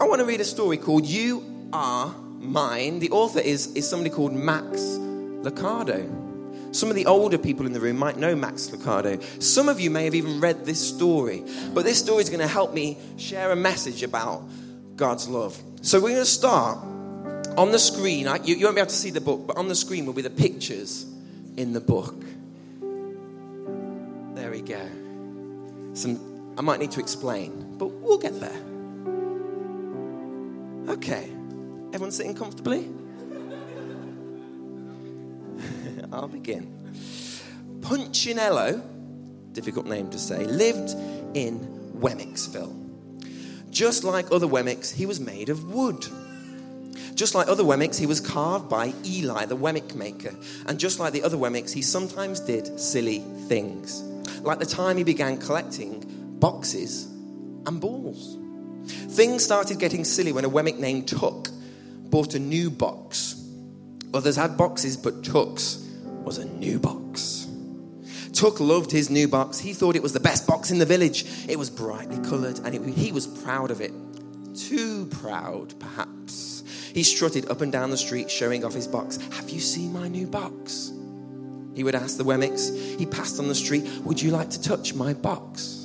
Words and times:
I 0.00 0.04
want 0.04 0.20
to 0.20 0.24
read 0.24 0.40
a 0.40 0.44
story 0.44 0.76
called 0.76 1.06
You 1.06 1.44
Are 1.72 2.14
Mine. 2.38 3.00
The 3.00 3.10
author 3.10 3.40
is, 3.40 3.74
is 3.74 3.88
somebody 3.88 4.10
called 4.10 4.32
Max 4.32 4.80
Lucado. 4.80 6.72
Some 6.72 6.88
of 6.88 6.94
the 6.94 7.06
older 7.06 7.36
people 7.36 7.66
in 7.66 7.72
the 7.72 7.80
room 7.80 7.96
might 7.96 8.16
know 8.16 8.36
Max 8.36 8.68
Lucado. 8.68 9.20
Some 9.42 9.68
of 9.68 9.80
you 9.80 9.90
may 9.90 10.04
have 10.04 10.14
even 10.14 10.40
read 10.40 10.64
this 10.64 10.78
story. 10.78 11.42
But 11.74 11.84
this 11.84 11.98
story 11.98 12.22
is 12.22 12.30
going 12.30 12.38
to 12.38 12.46
help 12.46 12.72
me 12.72 12.96
share 13.16 13.50
a 13.50 13.56
message 13.56 14.04
about 14.04 14.44
God's 14.94 15.26
love. 15.26 15.60
So 15.82 15.98
we're 15.98 16.10
going 16.10 16.20
to 16.20 16.26
start 16.26 16.78
on 17.56 17.72
the 17.72 17.78
screen. 17.80 18.28
You, 18.44 18.54
you 18.54 18.66
won't 18.66 18.76
be 18.76 18.80
able 18.80 18.90
to 18.90 18.94
see 18.94 19.10
the 19.10 19.20
book, 19.20 19.48
but 19.48 19.56
on 19.56 19.66
the 19.66 19.74
screen 19.74 20.06
will 20.06 20.12
be 20.12 20.22
the 20.22 20.30
pictures 20.30 21.06
in 21.56 21.72
the 21.72 21.80
book. 21.80 22.14
There 24.36 24.52
we 24.52 24.60
go. 24.60 24.88
Some, 25.94 26.54
I 26.56 26.60
might 26.60 26.78
need 26.78 26.92
to 26.92 27.00
explain, 27.00 27.76
but 27.78 27.86
we'll 27.86 28.18
get 28.18 28.38
there. 28.38 28.67
Okay. 30.88 31.30
Everyone 31.92 32.10
sitting 32.10 32.34
comfortably? 32.34 32.88
I'll 36.12 36.28
begin. 36.28 36.74
Punchinello, 37.80 38.82
difficult 39.52 39.86
name 39.86 40.10
to 40.10 40.18
say, 40.18 40.46
lived 40.46 40.90
in 41.34 41.60
Wemmicksville. 41.94 42.74
Just 43.70 44.02
like 44.02 44.32
other 44.32 44.46
Wemmicks, 44.46 44.92
he 44.92 45.04
was 45.04 45.20
made 45.20 45.50
of 45.50 45.72
wood. 45.72 46.06
Just 47.14 47.34
like 47.34 47.48
other 47.48 47.64
Wemmicks, 47.64 47.98
he 47.98 48.06
was 48.06 48.20
carved 48.20 48.68
by 48.68 48.94
Eli, 49.04 49.44
the 49.44 49.56
Wemmick 49.56 49.94
maker. 49.94 50.34
And 50.66 50.78
just 50.78 50.98
like 50.98 51.12
the 51.12 51.22
other 51.22 51.36
Wemmicks, 51.36 51.72
he 51.72 51.82
sometimes 51.82 52.40
did 52.40 52.80
silly 52.80 53.18
things. 53.46 54.00
Like 54.40 54.58
the 54.58 54.66
time 54.66 54.96
he 54.96 55.04
began 55.04 55.36
collecting 55.36 56.04
boxes 56.38 57.04
and 57.66 57.80
balls. 57.80 58.38
Things 58.88 59.44
started 59.44 59.78
getting 59.78 60.04
silly 60.04 60.32
when 60.32 60.44
a 60.44 60.50
Wemmick 60.50 60.78
named 60.78 61.08
Tuck 61.08 61.48
bought 62.10 62.34
a 62.34 62.38
new 62.38 62.70
box. 62.70 63.34
Others 64.14 64.36
had 64.36 64.56
boxes, 64.56 64.96
but 64.96 65.22
Tuck's 65.24 65.84
was 66.24 66.38
a 66.38 66.44
new 66.44 66.78
box. 66.78 67.46
Tuck 68.32 68.60
loved 68.60 68.90
his 68.90 69.10
new 69.10 69.26
box. 69.26 69.58
He 69.58 69.72
thought 69.72 69.96
it 69.96 70.02
was 70.02 70.12
the 70.12 70.20
best 70.20 70.46
box 70.46 70.70
in 70.70 70.78
the 70.78 70.86
village. 70.86 71.24
It 71.48 71.58
was 71.58 71.70
brightly 71.70 72.18
coloured 72.28 72.60
and 72.60 72.74
it, 72.74 72.94
he 72.94 73.12
was 73.12 73.26
proud 73.26 73.70
of 73.70 73.80
it. 73.80 73.92
Too 74.54 75.06
proud, 75.06 75.78
perhaps. 75.80 76.62
He 76.94 77.02
strutted 77.02 77.50
up 77.50 77.60
and 77.60 77.72
down 77.72 77.90
the 77.90 77.96
street 77.96 78.30
showing 78.30 78.64
off 78.64 78.74
his 78.74 78.86
box. 78.86 79.18
Have 79.32 79.50
you 79.50 79.60
seen 79.60 79.92
my 79.92 80.08
new 80.08 80.26
box? 80.26 80.92
He 81.74 81.84
would 81.84 81.94
ask 81.94 82.16
the 82.16 82.24
Wemmicks. 82.24 82.98
He 82.98 83.06
passed 83.06 83.38
on 83.38 83.48
the 83.48 83.54
street. 83.54 83.84
Would 84.04 84.20
you 84.20 84.30
like 84.30 84.50
to 84.50 84.60
touch 84.60 84.94
my 84.94 85.14
box? 85.14 85.77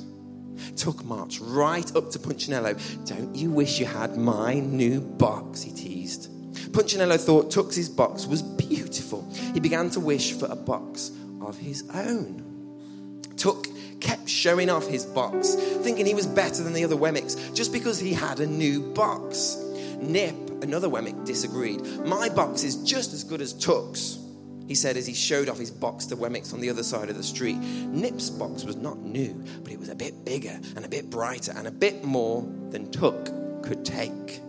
Tuck 0.84 1.02
marched 1.06 1.40
right 1.40 1.96
up 1.96 2.10
to 2.10 2.18
Punchinello. 2.18 2.74
Don't 3.06 3.34
you 3.34 3.50
wish 3.50 3.80
you 3.80 3.86
had 3.86 4.18
my 4.18 4.52
new 4.52 5.00
box? 5.00 5.62
He 5.62 5.72
teased. 5.72 6.30
Punchinello 6.74 7.18
thought 7.18 7.50
Tuck's 7.50 7.88
box 7.88 8.26
was 8.26 8.42
beautiful. 8.42 9.26
He 9.54 9.60
began 9.60 9.88
to 9.90 10.00
wish 10.00 10.34
for 10.34 10.44
a 10.44 10.54
box 10.54 11.10
of 11.40 11.56
his 11.56 11.88
own. 11.94 13.22
Tuck 13.38 13.66
kept 14.00 14.28
showing 14.28 14.68
off 14.68 14.86
his 14.86 15.06
box, 15.06 15.54
thinking 15.54 16.04
he 16.04 16.12
was 16.12 16.26
better 16.26 16.62
than 16.62 16.74
the 16.74 16.84
other 16.84 16.96
Wemmicks 16.96 17.54
just 17.54 17.72
because 17.72 17.98
he 17.98 18.12
had 18.12 18.40
a 18.40 18.46
new 18.46 18.82
box. 18.92 19.56
Nip, 20.00 20.34
another 20.62 20.90
Wemmick, 20.90 21.24
disagreed. 21.24 21.80
My 22.04 22.28
box 22.28 22.62
is 22.62 22.76
just 22.84 23.14
as 23.14 23.24
good 23.24 23.40
as 23.40 23.54
Tuck's, 23.54 24.18
he 24.66 24.74
said 24.74 24.96
as 24.96 25.06
he 25.06 25.14
showed 25.14 25.48
off 25.48 25.58
his 25.58 25.70
box 25.70 26.06
to 26.06 26.16
Wemmicks 26.16 26.52
on 26.52 26.60
the 26.60 26.70
other 26.70 26.82
side 26.82 27.10
of 27.10 27.16
the 27.16 27.22
street. 27.22 27.56
Nip's 27.56 28.30
box 28.30 28.64
was 28.64 28.76
not 28.76 28.98
new, 28.98 29.44
but 29.62 29.72
it 29.72 29.78
was 29.78 29.88
a 29.88 29.94
bit 29.94 30.24
bigger 30.24 30.58
and 30.76 30.84
a 30.84 30.88
bit 30.88 31.10
brighter 31.10 31.52
and 31.56 31.66
a 31.66 31.70
bit 31.70 32.04
more 32.04 32.42
than 32.70 32.90
Tuck 32.90 33.26
could 33.62 33.84
take. 33.84 34.40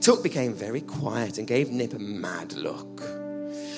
Tuck 0.00 0.22
became 0.22 0.54
very 0.54 0.80
quiet 0.80 1.38
and 1.38 1.46
gave 1.46 1.70
Nip 1.70 1.94
a 1.94 1.98
mad 1.98 2.52
look. 2.54 3.00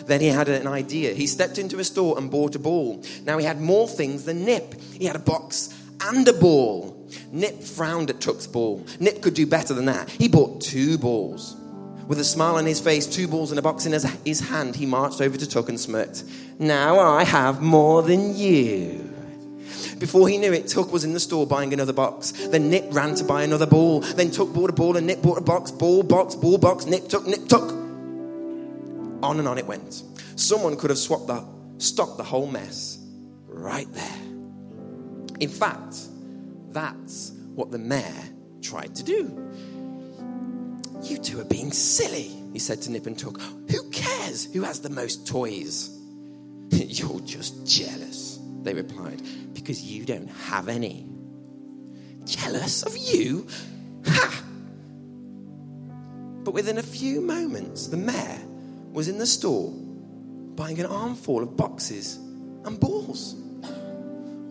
Then 0.07 0.21
he 0.21 0.29
had 0.29 0.49
an 0.49 0.67
idea. 0.67 1.13
He 1.13 1.27
stepped 1.27 1.59
into 1.59 1.79
a 1.79 1.85
store 1.85 2.19
and 2.19 2.31
bought 2.31 2.55
a 2.55 2.59
ball. 2.59 3.03
Now 3.25 3.39
he 3.39 3.45
had 3.45 3.61
more 3.61 3.87
things 3.87 4.25
than 4.25 4.45
Nip. 4.45 4.75
He 4.93 5.05
had 5.05 5.17
a 5.17 5.21
box 5.21 5.75
and 6.01 6.27
a 6.27 6.33
ball. 6.33 6.97
Nip 7.31 7.63
frowned 7.63 8.11
at 8.11 8.21
Tuck's 8.21 8.47
ball. 8.47 8.85
Nip 8.99 9.21
could 9.21 9.35
do 9.35 9.47
better 9.47 9.75
than 9.75 9.85
that. 9.87 10.09
He 10.09 10.29
bought 10.29 10.61
two 10.61 10.97
balls. 10.99 11.57
With 12.11 12.19
a 12.19 12.25
smile 12.25 12.57
on 12.57 12.67
his 12.67 12.81
face, 12.81 13.07
two 13.07 13.29
balls 13.29 13.53
and 13.53 13.59
a 13.61 13.63
box 13.63 13.87
in 13.87 13.93
his 13.93 14.41
hand, 14.41 14.75
he 14.75 14.85
marched 14.85 15.21
over 15.21 15.37
to 15.37 15.49
Tuck 15.49 15.69
and 15.69 15.79
smirked. 15.79 16.25
Now 16.59 16.99
I 16.99 17.23
have 17.23 17.63
more 17.63 18.03
than 18.03 18.37
you. 18.37 19.15
Before 20.01 20.29
he 20.29 20.37
knew 20.37 20.53
it, 20.53 20.67
Tuck 20.67 20.93
was 20.93 21.05
in 21.05 21.13
the 21.13 21.21
store 21.21 21.47
buying 21.47 21.73
another 21.73 21.93
box. 21.93 22.33
Then 22.33 22.69
Nip 22.69 22.87
ran 22.91 23.15
to 23.15 23.23
buy 23.23 23.45
another 23.45 23.65
ball. 23.65 24.01
Then 24.01 24.33
Tuck 24.33 24.53
bought 24.53 24.71
a 24.71 24.73
ball 24.73 24.97
and 24.97 25.07
Nip 25.07 25.23
bought 25.23 25.39
a 25.39 25.41
box. 25.41 25.71
Ball, 25.71 26.03
box, 26.03 26.35
ball, 26.35 26.59
box, 26.59 26.85
Nip, 26.87 27.09
Tuck, 27.09 27.29
Nip, 27.29 27.47
Tuck. 27.47 27.71
On 27.71 29.39
and 29.39 29.47
on 29.47 29.57
it 29.57 29.67
went. 29.67 30.03
Someone 30.35 30.77
could 30.77 30.91
have 30.91 30.99
swapped 30.99 31.29
the, 31.29 31.45
stopped 31.79 32.17
the 32.17 32.25
whole 32.25 32.49
mess 32.49 32.99
right 33.47 33.87
there. 33.93 34.19
In 35.39 35.49
fact, 35.49 35.97
that's 36.73 37.31
what 37.55 37.71
the 37.71 37.79
mayor 37.79 38.25
tried 38.63 38.97
to 38.97 39.05
do. 39.05 39.53
You 41.03 41.19
two 41.19 41.41
are 41.41 41.45
being 41.45 41.73
silly, 41.73 42.31
he 42.53 42.59
said 42.59 42.83
to 42.83 42.91
Nip 42.91 43.07
and 43.07 43.19
Tuck. 43.19 43.41
Who 43.41 43.91
cares 43.91 44.53
who 44.53 44.63
has 44.63 44.81
the 44.81 44.91
most 44.91 45.27
toys? 45.27 45.97
You're 46.71 47.21
just 47.21 47.67
jealous, 47.67 48.39
they 48.63 48.75
replied 48.75 49.23
because 49.55 49.83
you 49.83 50.05
don't 50.05 50.29
have 50.29 50.69
any. 50.69 51.07
Jealous 52.25 52.83
of 52.83 52.97
you? 52.97 53.47
Ha! 54.07 54.45
But 56.45 56.55
within 56.55 56.79
a 56.79 56.83
few 56.83 57.21
moments, 57.21 57.87
the 57.87 57.97
mayor 57.97 58.41
was 58.93 59.09
in 59.09 59.19
the 59.19 59.27
store 59.27 59.71
buying 59.71 60.79
an 60.81 60.87
armful 60.87 61.43
of 61.43 61.57
boxes 61.57 62.17
and 62.65 62.79
balls. 62.79 63.40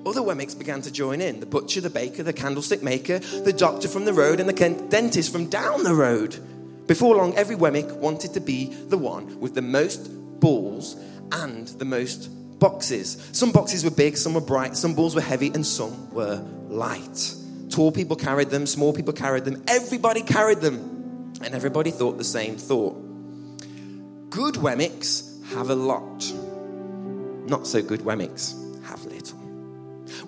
Other 0.06 0.22
Wemmicks 0.22 0.58
began 0.58 0.82
to 0.84 0.92
join 0.92 1.22
in 1.22 1.40
the 1.40 1.46
butcher, 1.46 1.82
the 1.82 1.90
baker, 1.90 2.24
the 2.24 2.34
candlestick 2.34 2.82
maker, 2.82 3.20
the 3.20 3.54
doctor 3.54 3.88
from 3.88 4.06
the 4.06 4.14
road, 4.14 4.40
and 4.40 4.48
the 4.48 4.88
dentist 4.90 5.32
from 5.32 5.50
down 5.50 5.84
the 5.84 5.94
road. 5.94 6.38
Before 6.88 7.16
long, 7.16 7.36
every 7.36 7.56
Wemmick 7.56 7.92
wanted 7.98 8.34
to 8.34 8.40
be 8.40 8.74
the 8.74 8.98
one 8.98 9.40
with 9.40 9.54
the 9.54 9.62
most 9.62 10.10
balls 10.40 10.96
and 11.32 11.68
the 11.68 11.86
most 11.86 12.30
boxes. 12.60 13.30
Some 13.32 13.52
boxes 13.52 13.84
were 13.84 13.92
big, 13.92 14.18
some 14.18 14.34
were 14.34 14.42
bright, 14.42 14.76
some 14.76 14.96
balls 14.96 15.16
were 15.16 15.22
heavy, 15.22 15.48
and 15.48 15.66
some 15.66 16.12
were 16.12 16.44
light. 16.68 17.36
Tall 17.70 17.92
people 17.92 18.16
carried 18.16 18.50
them, 18.50 18.66
small 18.66 18.94
people 18.94 19.14
carried 19.14 19.46
them, 19.46 19.64
everybody 19.68 20.22
carried 20.22 20.62
them, 20.62 21.34
and 21.44 21.54
everybody 21.54 21.92
thought 21.92 22.18
the 22.18 22.24
same 22.24 22.58
thought. 22.58 22.96
Good 24.30 24.56
Wemmicks 24.56 25.46
have 25.54 25.70
a 25.70 25.76
lot, 25.76 26.32
not 27.48 27.68
so 27.68 27.82
good 27.82 28.02
Wemmicks. 28.02 28.59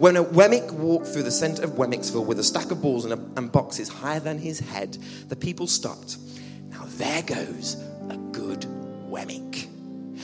When 0.01 0.17
a 0.17 0.23
Wemmick 0.23 0.71
walked 0.71 1.05
through 1.05 1.21
the 1.21 1.31
center 1.31 1.63
of 1.63 1.73
Wemmicksville 1.73 2.25
with 2.25 2.39
a 2.39 2.43
stack 2.43 2.71
of 2.71 2.81
balls 2.81 3.05
and, 3.05 3.13
a, 3.13 3.39
and 3.39 3.51
boxes 3.51 3.87
higher 3.87 4.19
than 4.19 4.39
his 4.39 4.59
head, 4.59 4.97
the 5.29 5.35
people 5.35 5.67
stopped. 5.67 6.17
Now 6.71 6.85
there 6.97 7.21
goes 7.21 7.75
a 8.09 8.17
good 8.31 8.65
Wemmick 9.07 9.67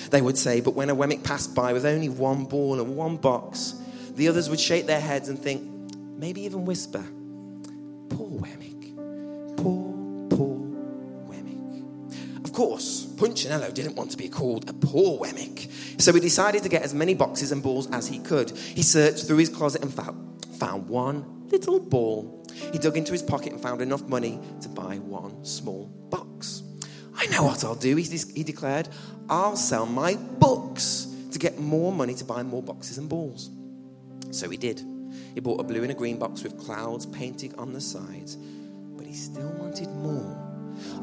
they 0.09 0.21
would 0.21 0.35
say. 0.35 0.61
But 0.61 0.71
when 0.71 0.89
a 0.89 0.95
Wemmick 0.95 1.23
passed 1.23 1.53
by 1.53 1.73
with 1.73 1.85
only 1.85 2.09
one 2.09 2.45
ball 2.45 2.79
and 2.79 2.95
one 2.95 3.17
box, 3.17 3.75
the 4.15 4.27
others 4.27 4.49
would 4.49 4.59
shake 4.59 4.87
their 4.87 4.99
heads 4.99 5.29
and 5.29 5.37
think, 5.37 5.61
maybe 5.95 6.41
even 6.41 6.65
whisper, 6.65 7.03
Poor 8.09 8.29
Wemmick. 8.29 9.57
Poor, 9.57 9.93
course, 12.57 13.05
Punchinello 13.17 13.71
didn't 13.71 13.95
want 13.95 14.09
to 14.09 14.17
be 14.17 14.27
called 14.27 14.67
a 14.67 14.73
poor 14.73 15.19
Wemmick. 15.19 15.69
So 16.01 16.11
he 16.11 16.19
decided 16.19 16.63
to 16.63 16.69
get 16.69 16.81
as 16.81 16.91
many 16.91 17.13
boxes 17.13 17.51
and 17.51 17.61
balls 17.61 17.87
as 17.91 18.07
he 18.07 18.17
could. 18.17 18.49
He 18.49 18.81
searched 18.81 19.27
through 19.27 19.37
his 19.37 19.49
closet 19.49 19.83
and 19.83 19.93
found, 19.93 20.43
found 20.55 20.89
one 20.89 21.49
little 21.51 21.79
ball. 21.79 22.43
He 22.71 22.79
dug 22.79 22.97
into 22.97 23.11
his 23.11 23.21
pocket 23.21 23.51
and 23.51 23.61
found 23.61 23.79
enough 23.81 24.01
money 24.07 24.39
to 24.61 24.69
buy 24.69 24.95
one 24.97 25.45
small 25.45 25.85
box. 26.09 26.63
I 27.15 27.27
know 27.27 27.43
what 27.43 27.63
I'll 27.63 27.75
do, 27.75 27.95
he, 27.95 28.03
he 28.33 28.41
declared. 28.41 28.89
I'll 29.29 29.55
sell 29.55 29.85
my 29.85 30.15
books 30.15 31.05
to 31.33 31.37
get 31.37 31.59
more 31.59 31.91
money 31.91 32.15
to 32.15 32.25
buy 32.25 32.41
more 32.41 32.63
boxes 32.63 32.97
and 32.97 33.07
balls. 33.07 33.51
So 34.31 34.49
he 34.49 34.57
did. 34.57 34.81
He 35.35 35.41
bought 35.41 35.59
a 35.59 35.63
blue 35.63 35.83
and 35.83 35.91
a 35.91 35.95
green 35.95 36.17
box 36.17 36.41
with 36.41 36.57
clouds 36.57 37.05
painted 37.05 37.53
on 37.59 37.73
the 37.73 37.81
sides, 37.81 38.35
but 38.35 39.05
he 39.05 39.13
still 39.13 39.51
wanted 39.59 39.89
more. 39.89 40.46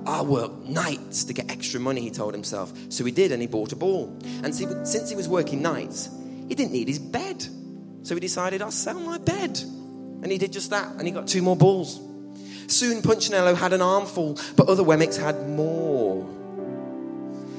I'll 0.07 0.27
work 0.27 0.53
nights 0.65 1.25
to 1.25 1.33
get 1.33 1.51
extra 1.51 1.81
money, 1.81 2.01
he 2.01 2.11
told 2.11 2.35
himself. 2.35 2.73
So 2.89 3.05
he 3.05 3.13
did, 3.13 3.33
and 3.33 3.41
he 3.41 3.49
bought 3.49 3.73
a 3.73 3.77
ball. 3.77 4.17
And 4.43 4.55
since 4.55 5.11
he 5.11 5.17
was 5.17 5.29
working 5.29 5.63
nights, 5.63 6.09
he 6.49 6.55
didn't 6.55 6.73
need 6.73 6.89
his 6.89 6.99
bed. 6.99 7.45
So 8.03 8.15
he 8.15 8.21
decided, 8.21 8.63
I'll 8.63 8.71
sell 8.71 9.01
my 9.01 9.19
bed. 9.19 9.59
And 10.23 10.31
he 10.31 10.39
did 10.39 10.53
just 10.53 10.71
that, 10.71 10.89
and 10.97 11.07
he 11.07 11.11
got 11.11 11.27
two 11.27 11.43
more 11.43 11.57
balls. 11.57 12.01
Soon 12.67 13.03
Punchinello 13.03 13.55
had 13.55 13.73
an 13.73 13.83
armful, 13.83 14.39
but 14.57 14.69
other 14.69 14.83
Wemmicks 14.83 15.19
had 15.19 15.49
more. 15.49 16.27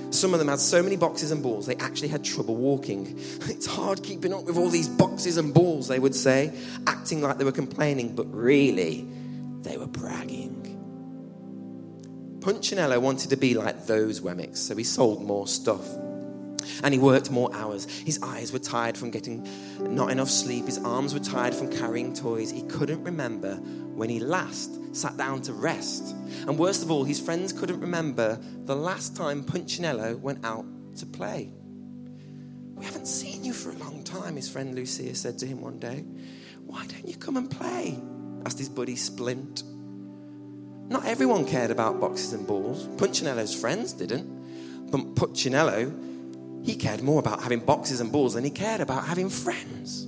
Some 0.10 0.34
of 0.34 0.40
them 0.40 0.48
had 0.48 0.60
so 0.60 0.82
many 0.82 0.96
boxes 0.96 1.32
and 1.32 1.44
balls, 1.44 1.66
they 1.66 1.76
actually 1.76 2.08
had 2.08 2.24
trouble 2.24 2.56
walking. 2.56 3.20
It's 3.48 3.66
hard 3.66 4.04
keeping 4.04 4.34
up 4.34 4.46
with 4.46 4.58
all 4.58 4.70
these 4.70 4.88
boxes 4.88 5.38
and 5.38 5.54
balls, 5.54 5.88
they 5.88 6.00
would 6.00 6.16
say, 6.16 6.54
acting 6.88 7.22
like 7.22 7.38
they 7.38 7.44
were 7.44 7.52
complaining, 7.52 8.16
but 8.16 8.34
really, 8.34 9.08
they 9.62 9.78
were 9.78 9.88
bragging. 9.88 10.55
Punchinello 12.46 13.02
wanted 13.02 13.32
to 13.32 13.38
be 13.38 13.56
like 13.56 13.88
those 13.88 14.22
Wemmicks, 14.22 14.58
so 14.58 14.76
he 14.76 14.84
sold 14.84 15.24
more 15.24 15.48
stuff. 15.48 15.84
And 16.84 16.94
he 16.94 17.00
worked 17.00 17.32
more 17.32 17.50
hours. 17.56 17.86
His 17.86 18.20
eyes 18.22 18.54
were 18.54 18.60
tired 18.60 18.96
from 18.96 19.10
getting 19.10 19.48
not 19.80 20.12
enough 20.12 20.30
sleep. 20.30 20.68
His 20.68 20.78
arms 20.78 21.16
were 21.16 21.20
tired 21.20 21.56
from 21.56 21.72
carrying 21.72 22.14
toys. 22.14 22.52
He 22.52 22.62
couldn't 22.62 23.04
remember 23.04 23.56
when 23.56 24.12
he 24.12 24.20
last 24.20 24.96
sat 24.96 25.18
down 25.18 25.42
to 25.42 25.54
rest. 25.54 26.16
And 26.48 26.60
worst 26.60 26.84
of 26.84 26.92
all, 26.92 27.04
his 27.04 27.20
friends 27.20 27.52
couldn't 27.52 27.80
remember 27.80 28.40
the 28.66 28.76
last 28.76 29.16
time 29.16 29.44
Punchinello 29.44 30.16
went 30.20 30.46
out 30.46 30.68
to 30.98 31.08
play. 31.08 31.52
We 32.76 32.86
haven't 32.86 33.08
seen 33.08 33.44
you 33.44 33.54
for 33.54 33.72
a 33.72 33.78
long 33.78 34.04
time, 34.04 34.36
his 34.36 34.48
friend 34.48 34.76
Lucia 34.76 35.16
said 35.16 35.40
to 35.40 35.48
him 35.48 35.62
one 35.62 35.80
day. 35.80 36.06
Why 36.64 36.86
don't 36.86 37.08
you 37.08 37.18
come 37.18 37.38
and 37.38 37.50
play? 37.50 38.00
asked 38.46 38.60
his 38.60 38.70
buddy 38.70 38.96
Splint. 38.96 39.64
Not 40.88 41.06
everyone 41.06 41.46
cared 41.46 41.72
about 41.72 42.00
boxes 42.00 42.34
and 42.34 42.46
balls. 42.46 42.88
Punchinello's 42.98 43.54
friends 43.54 43.94
didn't. 43.94 44.92
But 44.92 45.16
Punchinello, 45.16 45.92
he 46.64 46.76
cared 46.76 47.02
more 47.02 47.20
about 47.20 47.42
having 47.42 47.60
boxes 47.60 48.00
and 48.00 48.12
balls 48.12 48.36
than 48.36 48.44
he 48.44 48.52
cared 48.52 48.82
about 48.82 49.06
having 49.06 49.30
friends. 49.30 50.08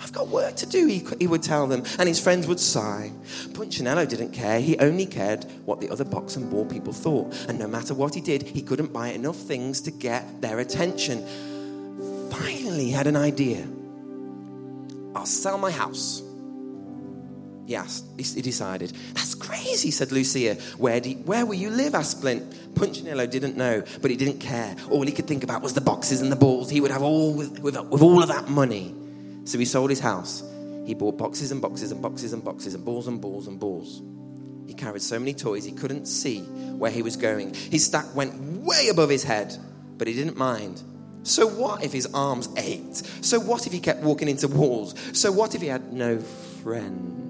I've 0.00 0.12
got 0.12 0.28
work 0.28 0.56
to 0.56 0.66
do, 0.66 0.86
he, 0.86 1.04
he 1.18 1.26
would 1.26 1.42
tell 1.42 1.66
them, 1.66 1.82
and 1.98 2.08
his 2.08 2.20
friends 2.20 2.46
would 2.46 2.60
sigh. 2.60 3.12
Punchinello 3.54 4.06
didn't 4.06 4.32
care. 4.32 4.60
He 4.60 4.78
only 4.78 5.06
cared 5.06 5.44
what 5.64 5.80
the 5.80 5.88
other 5.90 6.04
box 6.04 6.36
and 6.36 6.50
ball 6.50 6.66
people 6.66 6.92
thought. 6.92 7.34
And 7.48 7.58
no 7.58 7.66
matter 7.66 7.94
what 7.94 8.14
he 8.14 8.20
did, 8.20 8.42
he 8.42 8.62
couldn't 8.62 8.92
buy 8.92 9.08
enough 9.08 9.36
things 9.36 9.80
to 9.82 9.90
get 9.90 10.42
their 10.42 10.58
attention. 10.58 11.24
Finally, 12.30 12.86
he 12.86 12.90
had 12.90 13.06
an 13.06 13.16
idea. 13.16 13.66
I'll 15.14 15.26
sell 15.26 15.58
my 15.58 15.70
house. 15.70 16.22
Yes, 17.66 18.04
he 18.16 18.42
decided. 18.42 18.92
That's 19.14 19.34
crazy, 19.34 19.90
said 19.90 20.12
Lucia. 20.12 20.54
Where, 20.78 21.00
do 21.00 21.10
you, 21.10 21.16
where 21.16 21.44
will 21.44 21.54
you 21.54 21.70
live? 21.70 21.96
asked 21.96 22.18
Splint. 22.18 22.74
Punchinello 22.76 23.28
didn't 23.28 23.56
know, 23.56 23.82
but 24.00 24.10
he 24.10 24.16
didn't 24.16 24.38
care. 24.38 24.76
All 24.88 25.02
he 25.02 25.12
could 25.12 25.26
think 25.26 25.42
about 25.42 25.62
was 25.62 25.74
the 25.74 25.80
boxes 25.80 26.20
and 26.20 26.30
the 26.30 26.36
balls. 26.36 26.70
He 26.70 26.80
would 26.80 26.92
have 26.92 27.02
all 27.02 27.34
with, 27.34 27.58
with, 27.58 27.76
with 27.76 28.02
all 28.02 28.22
of 28.22 28.28
that 28.28 28.48
money. 28.48 28.94
So 29.44 29.58
he 29.58 29.64
sold 29.64 29.90
his 29.90 30.00
house. 30.00 30.44
He 30.86 30.94
bought 30.94 31.18
boxes 31.18 31.50
and 31.50 31.60
boxes 31.60 31.90
and 31.90 32.00
boxes 32.00 32.32
and 32.32 32.44
boxes 32.44 32.74
and 32.74 32.84
balls 32.84 33.08
and 33.08 33.20
balls 33.20 33.48
and 33.48 33.58
balls. 33.58 34.00
He 34.68 34.74
carried 34.74 35.02
so 35.02 35.18
many 35.18 35.34
toys 35.34 35.64
he 35.64 35.72
couldn't 35.72 36.06
see 36.06 36.40
where 36.42 36.90
he 36.90 37.02
was 37.02 37.16
going. 37.16 37.54
His 37.54 37.84
stack 37.84 38.14
went 38.14 38.34
way 38.62 38.88
above 38.88 39.10
his 39.10 39.24
head, 39.24 39.56
but 39.98 40.06
he 40.06 40.14
didn't 40.14 40.36
mind. 40.36 40.82
So 41.24 41.48
what 41.48 41.82
if 41.82 41.92
his 41.92 42.06
arms 42.14 42.48
ached? 42.56 43.24
So 43.24 43.40
what 43.40 43.66
if 43.66 43.72
he 43.72 43.80
kept 43.80 44.02
walking 44.02 44.28
into 44.28 44.46
walls? 44.46 44.94
So 45.12 45.32
what 45.32 45.56
if 45.56 45.60
he 45.60 45.66
had 45.66 45.92
no 45.92 46.20
friends? 46.20 47.25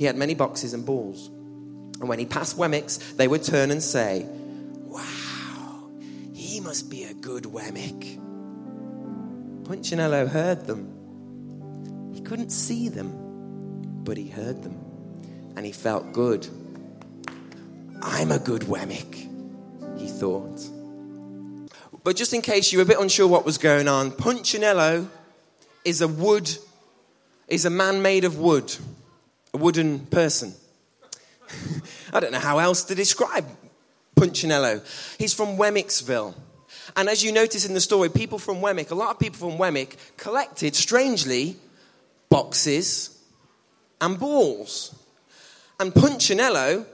He 0.00 0.06
had 0.06 0.16
many 0.16 0.32
boxes 0.32 0.72
and 0.72 0.86
balls. 0.86 1.26
And 1.26 2.08
when 2.08 2.18
he 2.18 2.24
passed 2.24 2.56
Wemmicks, 2.56 3.18
they 3.18 3.28
would 3.28 3.42
turn 3.42 3.70
and 3.70 3.82
say, 3.82 4.26
Wow, 4.86 5.90
he 6.32 6.58
must 6.60 6.88
be 6.88 7.04
a 7.04 7.12
good 7.12 7.44
Wemmick. 7.44 8.18
Punchinello 9.64 10.26
heard 10.26 10.66
them. 10.66 12.14
He 12.14 12.22
couldn't 12.22 12.48
see 12.48 12.88
them, 12.88 13.12
but 14.02 14.16
he 14.16 14.26
heard 14.26 14.62
them. 14.62 14.80
And 15.54 15.66
he 15.66 15.72
felt 15.72 16.14
good. 16.14 16.48
I'm 18.00 18.32
a 18.32 18.38
good 18.38 18.62
Wemmick, 18.62 19.28
he 19.98 20.08
thought. 20.08 20.66
But 22.04 22.16
just 22.16 22.32
in 22.32 22.40
case 22.40 22.72
you 22.72 22.78
were 22.78 22.84
a 22.84 22.86
bit 22.86 22.98
unsure 22.98 23.28
what 23.28 23.44
was 23.44 23.58
going 23.58 23.86
on, 23.86 24.12
Punchinello 24.12 25.08
is 25.84 26.00
a 26.00 26.08
wood, 26.08 26.50
is 27.48 27.66
a 27.66 27.70
man 27.70 28.00
made 28.00 28.24
of 28.24 28.38
wood, 28.38 28.74
a 29.52 29.56
wooden 29.56 30.00
person. 30.06 30.54
I 32.12 32.20
don't 32.20 32.32
know 32.32 32.38
how 32.38 32.58
else 32.58 32.84
to 32.84 32.94
describe 32.94 33.46
Punchinello. 34.16 34.82
He's 35.18 35.34
from 35.34 35.56
Wemmicksville. 35.56 36.34
And 36.96 37.08
as 37.08 37.22
you 37.22 37.32
notice 37.32 37.64
in 37.64 37.74
the 37.74 37.80
story, 37.80 38.08
people 38.08 38.38
from 38.38 38.56
Wemmick, 38.56 38.90
a 38.90 38.94
lot 38.94 39.10
of 39.10 39.18
people 39.18 39.50
from 39.50 39.58
Wemmick 39.58 39.96
collected, 40.16 40.74
strangely, 40.74 41.56
boxes 42.28 43.18
and 44.00 44.18
balls. 44.18 44.94
And 45.78 45.92
Punchinello, 45.92 46.84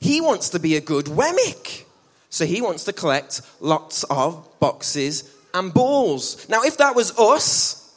he 0.00 0.20
wants 0.20 0.50
to 0.50 0.58
be 0.58 0.76
a 0.76 0.80
good 0.80 1.06
Wemmick. 1.06 1.84
So 2.30 2.44
he 2.44 2.60
wants 2.60 2.84
to 2.84 2.92
collect 2.92 3.40
lots 3.60 4.04
of 4.04 4.46
boxes 4.60 5.34
and 5.54 5.72
balls. 5.72 6.48
Now, 6.48 6.62
if 6.62 6.76
that 6.76 6.94
was 6.94 7.18
us, 7.18 7.96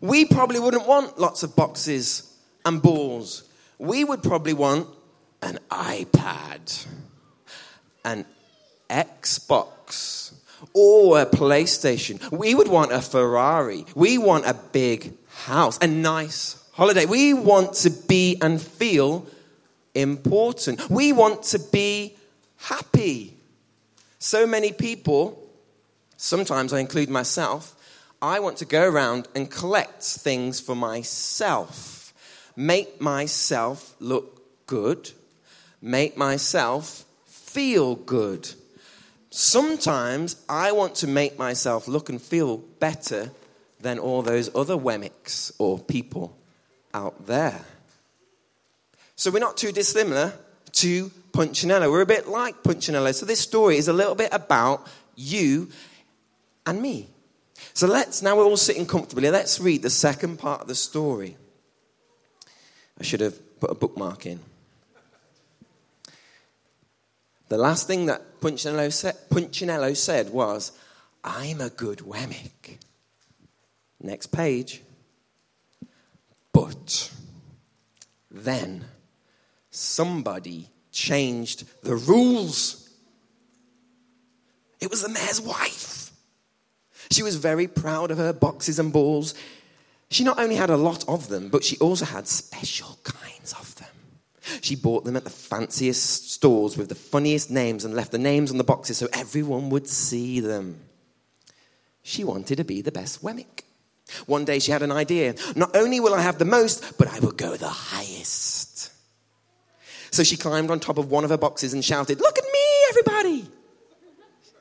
we 0.00 0.24
probably 0.24 0.58
wouldn't 0.58 0.86
want 0.86 1.18
lots 1.18 1.42
of 1.42 1.54
boxes 1.54 2.33
and 2.64 2.80
balls. 2.82 3.44
We 3.78 4.04
would 4.04 4.22
probably 4.22 4.52
want 4.52 4.88
an 5.42 5.58
iPad, 5.70 6.86
an 8.04 8.24
Xbox 8.88 10.32
or 10.72 11.20
a 11.20 11.26
PlayStation. 11.26 12.30
We 12.30 12.54
would 12.54 12.68
want 12.68 12.92
a 12.92 13.00
Ferrari. 13.00 13.84
We 13.94 14.18
want 14.18 14.46
a 14.46 14.54
big 14.54 15.12
house, 15.28 15.78
a 15.82 15.86
nice 15.86 16.62
holiday. 16.72 17.04
We 17.06 17.34
want 17.34 17.74
to 17.74 17.90
be 17.90 18.38
and 18.40 18.60
feel 18.60 19.26
important. 19.94 20.88
We 20.90 21.12
want 21.12 21.42
to 21.44 21.58
be 21.58 22.16
happy. 22.56 23.34
So 24.18 24.46
many 24.46 24.72
people, 24.72 25.46
sometimes 26.16 26.72
I 26.72 26.80
include 26.80 27.10
myself, 27.10 27.76
I 28.22 28.40
want 28.40 28.56
to 28.58 28.64
go 28.64 28.88
around 28.88 29.28
and 29.34 29.50
collect 29.50 30.02
things 30.02 30.60
for 30.60 30.74
myself, 30.74 32.03
make 32.56 33.00
myself 33.00 33.94
look 34.00 34.66
good, 34.66 35.10
make 35.80 36.16
myself 36.16 37.04
feel 37.26 37.94
good. 37.94 38.50
Sometimes 39.30 40.36
I 40.48 40.72
want 40.72 40.96
to 40.96 41.06
make 41.06 41.38
myself 41.38 41.88
look 41.88 42.08
and 42.08 42.20
feel 42.20 42.58
better 42.58 43.30
than 43.80 43.98
all 43.98 44.22
those 44.22 44.54
other 44.54 44.76
Wemmicks 44.76 45.52
or 45.58 45.78
people 45.78 46.36
out 46.92 47.26
there. 47.26 47.60
So 49.16 49.30
we're 49.30 49.40
not 49.40 49.56
too 49.56 49.72
dissimilar 49.72 50.32
to 50.72 51.10
Punchinello. 51.32 51.90
We're 51.90 52.00
a 52.00 52.06
bit 52.06 52.28
like 52.28 52.62
Punchinello. 52.62 53.12
So 53.12 53.26
this 53.26 53.40
story 53.40 53.76
is 53.76 53.88
a 53.88 53.92
little 53.92 54.14
bit 54.14 54.30
about 54.32 54.86
you 55.16 55.68
and 56.66 56.80
me. 56.80 57.08
So 57.72 57.86
let's, 57.86 58.22
now 58.22 58.36
we're 58.36 58.44
all 58.44 58.56
sitting 58.56 58.86
comfortably, 58.86 59.30
let's 59.30 59.60
read 59.60 59.82
the 59.82 59.90
second 59.90 60.38
part 60.38 60.60
of 60.62 60.68
the 60.68 60.74
story. 60.74 61.36
I 62.98 63.02
should 63.02 63.20
have 63.20 63.60
put 63.60 63.70
a 63.70 63.74
bookmark 63.74 64.26
in. 64.26 64.40
The 67.48 67.58
last 67.58 67.86
thing 67.86 68.06
that 68.06 68.40
Punchinello 68.40 68.90
said, 68.92 69.14
Punchinello 69.30 69.94
said 69.94 70.30
was, 70.30 70.72
I'm 71.22 71.60
a 71.60 71.70
good 71.70 71.98
Wemmick. 71.98 72.78
Next 74.00 74.28
page. 74.28 74.82
But 76.52 77.10
then 78.30 78.84
somebody 79.70 80.68
changed 80.92 81.64
the 81.82 81.96
rules. 81.96 82.88
It 84.80 84.90
was 84.90 85.02
the 85.02 85.08
mayor's 85.08 85.40
wife. 85.40 86.12
She 87.10 87.22
was 87.22 87.36
very 87.36 87.66
proud 87.66 88.10
of 88.10 88.18
her 88.18 88.32
boxes 88.32 88.78
and 88.78 88.92
balls. 88.92 89.34
She 90.10 90.24
not 90.24 90.38
only 90.38 90.56
had 90.56 90.70
a 90.70 90.76
lot 90.76 91.04
of 91.08 91.28
them, 91.28 91.48
but 91.48 91.64
she 91.64 91.76
also 91.78 92.04
had 92.04 92.28
special 92.28 92.98
kinds 93.02 93.52
of 93.52 93.74
them. 93.76 93.88
She 94.60 94.76
bought 94.76 95.04
them 95.04 95.16
at 95.16 95.24
the 95.24 95.30
fanciest 95.30 96.30
stores 96.30 96.76
with 96.76 96.88
the 96.88 96.94
funniest 96.94 97.50
names 97.50 97.84
and 97.84 97.94
left 97.94 98.12
the 98.12 98.18
names 98.18 98.50
on 98.50 98.58
the 98.58 98.64
boxes 98.64 98.98
so 98.98 99.08
everyone 99.12 99.70
would 99.70 99.88
see 99.88 100.40
them. 100.40 100.80
She 102.02 102.24
wanted 102.24 102.56
to 102.56 102.64
be 102.64 102.82
the 102.82 102.92
best 102.92 103.22
Wemmick. 103.22 103.62
One 104.26 104.44
day 104.44 104.58
she 104.58 104.70
had 104.70 104.82
an 104.82 104.92
idea. 104.92 105.34
Not 105.56 105.74
only 105.74 105.98
will 105.98 106.14
I 106.14 106.20
have 106.20 106.38
the 106.38 106.44
most, 106.44 106.98
but 106.98 107.08
I 107.08 107.18
will 107.20 107.32
go 107.32 107.56
the 107.56 107.68
highest. 107.68 108.92
So 110.10 110.22
she 110.22 110.36
climbed 110.36 110.70
on 110.70 110.78
top 110.78 110.98
of 110.98 111.10
one 111.10 111.24
of 111.24 111.30
her 111.30 111.38
boxes 111.38 111.72
and 111.72 111.84
shouted, 111.84 112.20
Look 112.20 112.38
at 112.38 112.44
me, 112.44 112.60
everybody! 112.90 113.48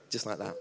Just 0.10 0.26
like 0.26 0.38
that. 0.40 0.56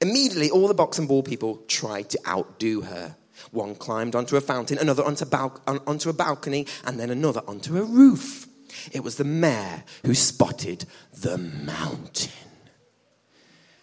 Immediately, 0.00 0.50
all 0.50 0.68
the 0.68 0.74
box 0.74 0.98
and 0.98 1.06
ball 1.06 1.22
people 1.22 1.62
tried 1.68 2.10
to 2.10 2.18
outdo 2.26 2.80
her. 2.82 3.16
One 3.52 3.74
climbed 3.74 4.14
onto 4.14 4.36
a 4.36 4.40
fountain, 4.40 4.78
another 4.78 5.04
onto, 5.04 5.24
bal- 5.24 5.60
onto 5.66 6.08
a 6.08 6.12
balcony, 6.12 6.66
and 6.84 6.98
then 6.98 7.10
another 7.10 7.42
onto 7.46 7.76
a 7.76 7.82
roof. 7.82 8.46
It 8.92 9.04
was 9.04 9.16
the 9.16 9.24
mayor 9.24 9.84
who 10.04 10.14
spotted 10.14 10.84
the 11.12 11.38
mountain. 11.38 12.32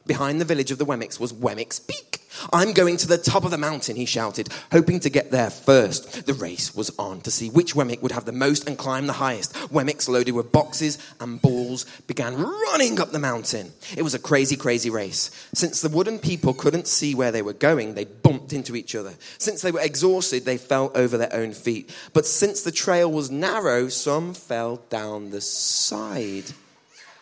Behind 0.05 0.39
the 0.39 0.45
village 0.45 0.71
of 0.71 0.77
the 0.77 0.85
Wemmicks 0.85 1.19
was 1.19 1.33
Wemmick's 1.33 1.79
Peak. 1.79 2.19
I'm 2.51 2.73
going 2.73 2.97
to 2.97 3.07
the 3.07 3.17
top 3.17 3.45
of 3.45 3.51
the 3.51 3.57
mountain, 3.57 3.95
he 3.95 4.05
shouted, 4.05 4.49
hoping 4.71 4.99
to 5.01 5.09
get 5.09 5.31
there 5.31 5.51
first. 5.51 6.25
The 6.25 6.33
race 6.33 6.75
was 6.75 6.91
on 6.97 7.21
to 7.21 7.31
see 7.31 7.49
which 7.49 7.75
Wemmick 7.75 8.01
would 8.01 8.11
have 8.11 8.25
the 8.25 8.31
most 8.31 8.67
and 8.67 8.77
climb 8.77 9.05
the 9.07 9.13
highest. 9.13 9.53
Wemmicks 9.71 10.09
loaded 10.09 10.33
with 10.33 10.51
boxes 10.51 10.97
and 11.19 11.41
balls 11.41 11.85
began 12.07 12.35
running 12.35 12.99
up 12.99 13.11
the 13.11 13.19
mountain. 13.19 13.71
It 13.95 14.01
was 14.01 14.15
a 14.15 14.19
crazy, 14.19 14.55
crazy 14.55 14.89
race. 14.89 15.29
Since 15.53 15.81
the 15.81 15.89
wooden 15.89 16.17
people 16.19 16.53
couldn't 16.53 16.87
see 16.87 17.13
where 17.13 17.31
they 17.31 17.43
were 17.43 17.53
going, 17.53 17.93
they 17.93 18.05
bumped 18.05 18.33
bumped 18.43 18.53
into 18.53 18.75
each 18.75 18.95
other. 18.95 19.13
Since 19.37 19.61
they 19.61 19.71
were 19.71 19.79
exhausted, 19.79 20.43
they 20.43 20.57
fell 20.57 20.91
over 20.95 21.17
their 21.17 21.33
own 21.33 21.53
feet. 21.53 21.95
But 22.13 22.25
since 22.25 22.61
the 22.61 22.71
trail 22.71 23.11
was 23.11 23.31
narrow, 23.31 23.87
some 23.87 24.33
fell 24.33 24.81
down 24.89 25.31
the 25.31 25.39
side. 25.39 26.45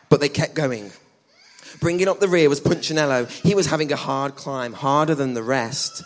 But 0.10 0.20
they 0.20 0.30
kept 0.30 0.56
going. 0.56 0.92
Bringing 1.80 2.08
up 2.08 2.20
the 2.20 2.28
rear 2.28 2.50
was 2.50 2.60
Punchinello. 2.60 3.26
He 3.44 3.56
was 3.56 3.68
having 3.68 3.92
a 3.92 3.96
hard 3.96 4.36
climb, 4.36 4.74
harder 4.74 5.16
than 5.16 5.34
the 5.34 5.44
rest. 5.44 6.04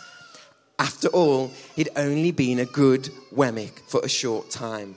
After 0.78 1.08
all, 1.08 1.52
he'd 1.74 1.88
only 1.96 2.30
been 2.30 2.58
a 2.58 2.66
good 2.66 3.10
Wemmick 3.34 3.80
for 3.88 4.00
a 4.04 4.08
short 4.08 4.50
time. 4.50 4.96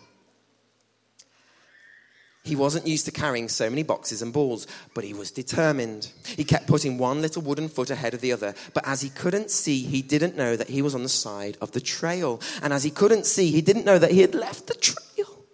He 2.44 2.56
wasn't 2.56 2.88
used 2.88 3.06
to 3.06 3.12
carrying 3.12 3.48
so 3.48 3.70
many 3.70 3.84
boxes 3.84 4.22
and 4.22 4.34
balls, 4.34 4.66
but 4.96 5.04
he 5.04 5.14
was 5.14 5.30
determined. 5.30 6.10
He 6.26 6.44
kept 6.44 6.68
putting 6.68 6.98
one 6.98 7.22
little 7.22 7.42
wooden 7.42 7.70
foot 7.70 7.92
ahead 7.92 8.14
of 8.14 8.22
the 8.22 8.32
other, 8.32 8.56
but 8.74 8.88
as 8.88 9.02
he 9.02 9.10
couldn't 9.10 9.52
see, 9.52 9.84
he 9.84 10.02
didn't 10.02 10.36
know 10.36 10.56
that 10.56 10.70
he 10.70 10.82
was 10.82 10.96
on 10.96 11.04
the 11.04 11.10
side 11.10 11.58
of 11.62 11.74
the 11.74 11.82
trail. 11.82 12.42
And 12.64 12.74
as 12.74 12.84
he 12.84 12.90
couldn't 12.90 13.26
see, 13.26 13.52
he 13.52 13.62
didn't 13.62 13.86
know 13.86 14.00
that 14.00 14.12
he 14.12 14.22
had 14.22 14.34
left 14.34 14.68
the 14.68 14.74
trail. 14.74 15.46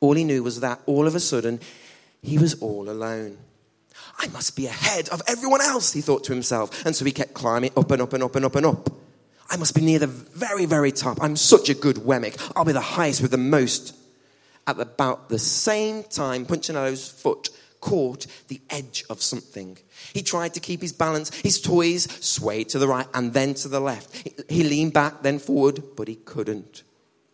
All 0.00 0.14
he 0.14 0.24
knew 0.24 0.42
was 0.42 0.60
that 0.60 0.80
all 0.86 1.06
of 1.06 1.14
a 1.14 1.20
sudden, 1.20 1.60
he 2.20 2.36
was 2.36 2.60
all 2.60 2.90
alone. 2.90 3.38
I 4.18 4.28
must 4.28 4.56
be 4.56 4.66
ahead 4.66 5.08
of 5.08 5.22
everyone 5.26 5.60
else, 5.60 5.92
he 5.92 6.00
thought 6.00 6.24
to 6.24 6.32
himself. 6.32 6.84
And 6.86 6.94
so 6.94 7.04
he 7.04 7.12
kept 7.12 7.34
climbing 7.34 7.72
up 7.76 7.90
and 7.90 8.02
up 8.02 8.12
and 8.12 8.22
up 8.22 8.36
and 8.36 8.44
up 8.44 8.56
and 8.56 8.66
up. 8.66 8.90
I 9.50 9.56
must 9.56 9.74
be 9.74 9.82
near 9.82 9.98
the 9.98 10.06
very, 10.06 10.66
very 10.66 10.92
top. 10.92 11.18
I'm 11.22 11.36
such 11.36 11.68
a 11.68 11.74
good 11.74 11.96
Wemmick. 11.96 12.40
I'll 12.56 12.64
be 12.64 12.72
the 12.72 12.80
highest 12.80 13.22
with 13.22 13.30
the 13.30 13.38
most. 13.38 13.94
At 14.66 14.80
about 14.80 15.28
the 15.28 15.38
same 15.38 16.02
time, 16.04 16.46
Punchinello's 16.46 17.08
foot 17.08 17.50
caught 17.80 18.26
the 18.48 18.60
edge 18.70 19.04
of 19.10 19.20
something. 19.20 19.76
He 20.14 20.22
tried 20.22 20.54
to 20.54 20.60
keep 20.60 20.80
his 20.80 20.92
balance. 20.92 21.34
His 21.40 21.60
toys 21.60 22.08
swayed 22.24 22.70
to 22.70 22.78
the 22.78 22.88
right 22.88 23.06
and 23.12 23.34
then 23.34 23.52
to 23.54 23.68
the 23.68 23.80
left. 23.80 24.26
He 24.48 24.64
leaned 24.64 24.94
back, 24.94 25.22
then 25.22 25.38
forward, 25.38 25.82
but 25.94 26.08
he 26.08 26.14
couldn't 26.14 26.82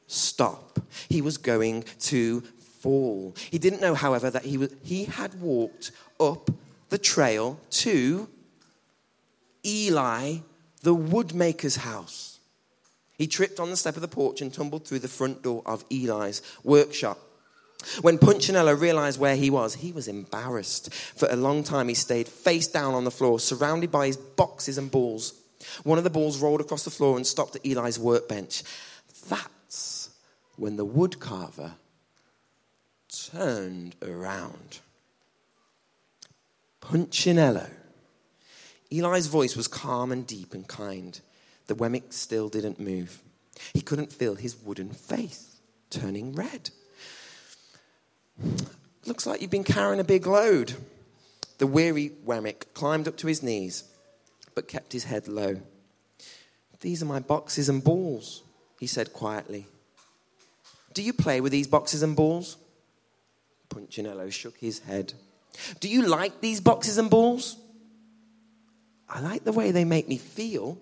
stop. 0.08 0.80
He 1.08 1.22
was 1.22 1.38
going 1.38 1.84
to 2.00 2.40
fall. 2.80 3.36
He 3.50 3.58
didn't 3.58 3.80
know, 3.80 3.94
however, 3.94 4.28
that 4.30 4.44
he, 4.44 4.58
was, 4.58 4.74
he 4.82 5.04
had 5.04 5.40
walked 5.40 5.92
up 6.18 6.50
the 6.90 6.98
trail 6.98 7.58
to 7.70 8.28
Eli, 9.64 10.38
the 10.82 10.94
woodmaker's 10.94 11.76
house. 11.76 12.38
He 13.16 13.26
tripped 13.26 13.60
on 13.60 13.70
the 13.70 13.76
step 13.76 13.96
of 13.96 14.02
the 14.02 14.08
porch 14.08 14.40
and 14.40 14.52
tumbled 14.52 14.86
through 14.86 15.00
the 15.00 15.08
front 15.08 15.42
door 15.42 15.62
of 15.66 15.84
Eli's 15.90 16.42
workshop. 16.64 17.18
When 18.02 18.18
Punchinello 18.18 18.78
realized 18.78 19.18
where 19.18 19.36
he 19.36 19.50
was, 19.50 19.76
he 19.76 19.92
was 19.92 20.08
embarrassed. 20.08 20.92
For 20.92 21.28
a 21.30 21.36
long 21.36 21.62
time, 21.62 21.88
he 21.88 21.94
stayed 21.94 22.28
face 22.28 22.66
down 22.66 22.94
on 22.94 23.04
the 23.04 23.10
floor, 23.10 23.40
surrounded 23.40 23.90
by 23.90 24.06
his 24.06 24.16
boxes 24.16 24.78
and 24.78 24.90
balls. 24.90 25.34
One 25.82 25.98
of 25.98 26.04
the 26.04 26.10
balls 26.10 26.40
rolled 26.40 26.60
across 26.60 26.84
the 26.84 26.90
floor 26.90 27.16
and 27.16 27.26
stopped 27.26 27.56
at 27.56 27.64
Eli's 27.64 27.98
workbench. 27.98 28.62
That's 29.28 30.10
when 30.56 30.76
the 30.76 30.86
woodcarver 30.86 31.72
turned 33.08 33.96
around. 34.02 34.80
Punchinello. 36.90 37.70
Eli's 38.90 39.28
voice 39.28 39.54
was 39.54 39.68
calm 39.68 40.10
and 40.10 40.26
deep 40.26 40.54
and 40.54 40.66
kind. 40.66 41.20
The 41.68 41.76
Wemmick 41.76 42.12
still 42.12 42.48
didn't 42.48 42.80
move. 42.80 43.22
He 43.72 43.80
couldn't 43.80 44.12
feel 44.12 44.34
his 44.34 44.56
wooden 44.56 44.90
face 44.90 45.60
turning 45.90 46.34
red. 46.34 46.70
Looks 49.06 49.24
like 49.24 49.40
you've 49.40 49.52
been 49.52 49.62
carrying 49.62 50.00
a 50.00 50.04
big 50.04 50.26
load. 50.26 50.74
The 51.58 51.68
weary 51.68 52.10
Wemmick 52.26 52.74
climbed 52.74 53.06
up 53.06 53.16
to 53.18 53.28
his 53.28 53.40
knees, 53.40 53.84
but 54.56 54.66
kept 54.66 54.92
his 54.92 55.04
head 55.04 55.28
low. 55.28 55.60
These 56.80 57.04
are 57.04 57.06
my 57.06 57.20
boxes 57.20 57.68
and 57.68 57.84
balls, 57.84 58.42
he 58.80 58.88
said 58.88 59.12
quietly. 59.12 59.68
Do 60.92 61.02
you 61.02 61.12
play 61.12 61.40
with 61.40 61.52
these 61.52 61.68
boxes 61.68 62.02
and 62.02 62.16
balls? 62.16 62.56
Punchinello 63.68 64.32
shook 64.32 64.58
his 64.58 64.80
head. 64.80 65.12
Do 65.80 65.88
you 65.88 66.06
like 66.06 66.40
these 66.40 66.60
boxes 66.60 66.98
and 66.98 67.10
balls? 67.10 67.56
I 69.08 69.20
like 69.20 69.44
the 69.44 69.52
way 69.52 69.70
they 69.70 69.84
make 69.84 70.08
me 70.08 70.18
feel. 70.18 70.78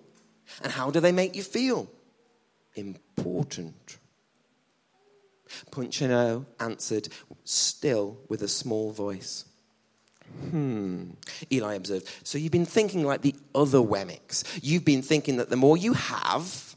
And 0.63 0.71
how 0.71 0.91
do 0.91 0.99
they 0.99 1.11
make 1.11 1.35
you 1.35 1.43
feel? 1.43 1.89
Important. 2.75 3.97
Punchinello 5.71 6.45
answered, 6.59 7.09
still 7.43 8.17
with 8.29 8.41
a 8.43 8.47
small 8.47 8.91
voice. 8.91 9.45
Hmm, 10.51 11.11
Eli 11.51 11.73
observed. 11.73 12.07
So 12.23 12.37
you've 12.37 12.51
been 12.51 12.65
thinking 12.65 13.03
like 13.03 13.21
the 13.21 13.35
other 13.55 13.79
Wemmicks. 13.79 14.59
You've 14.61 14.85
been 14.85 15.01
thinking 15.01 15.37
that 15.37 15.49
the 15.49 15.55
more 15.55 15.75
you 15.75 15.93
have, 15.93 16.75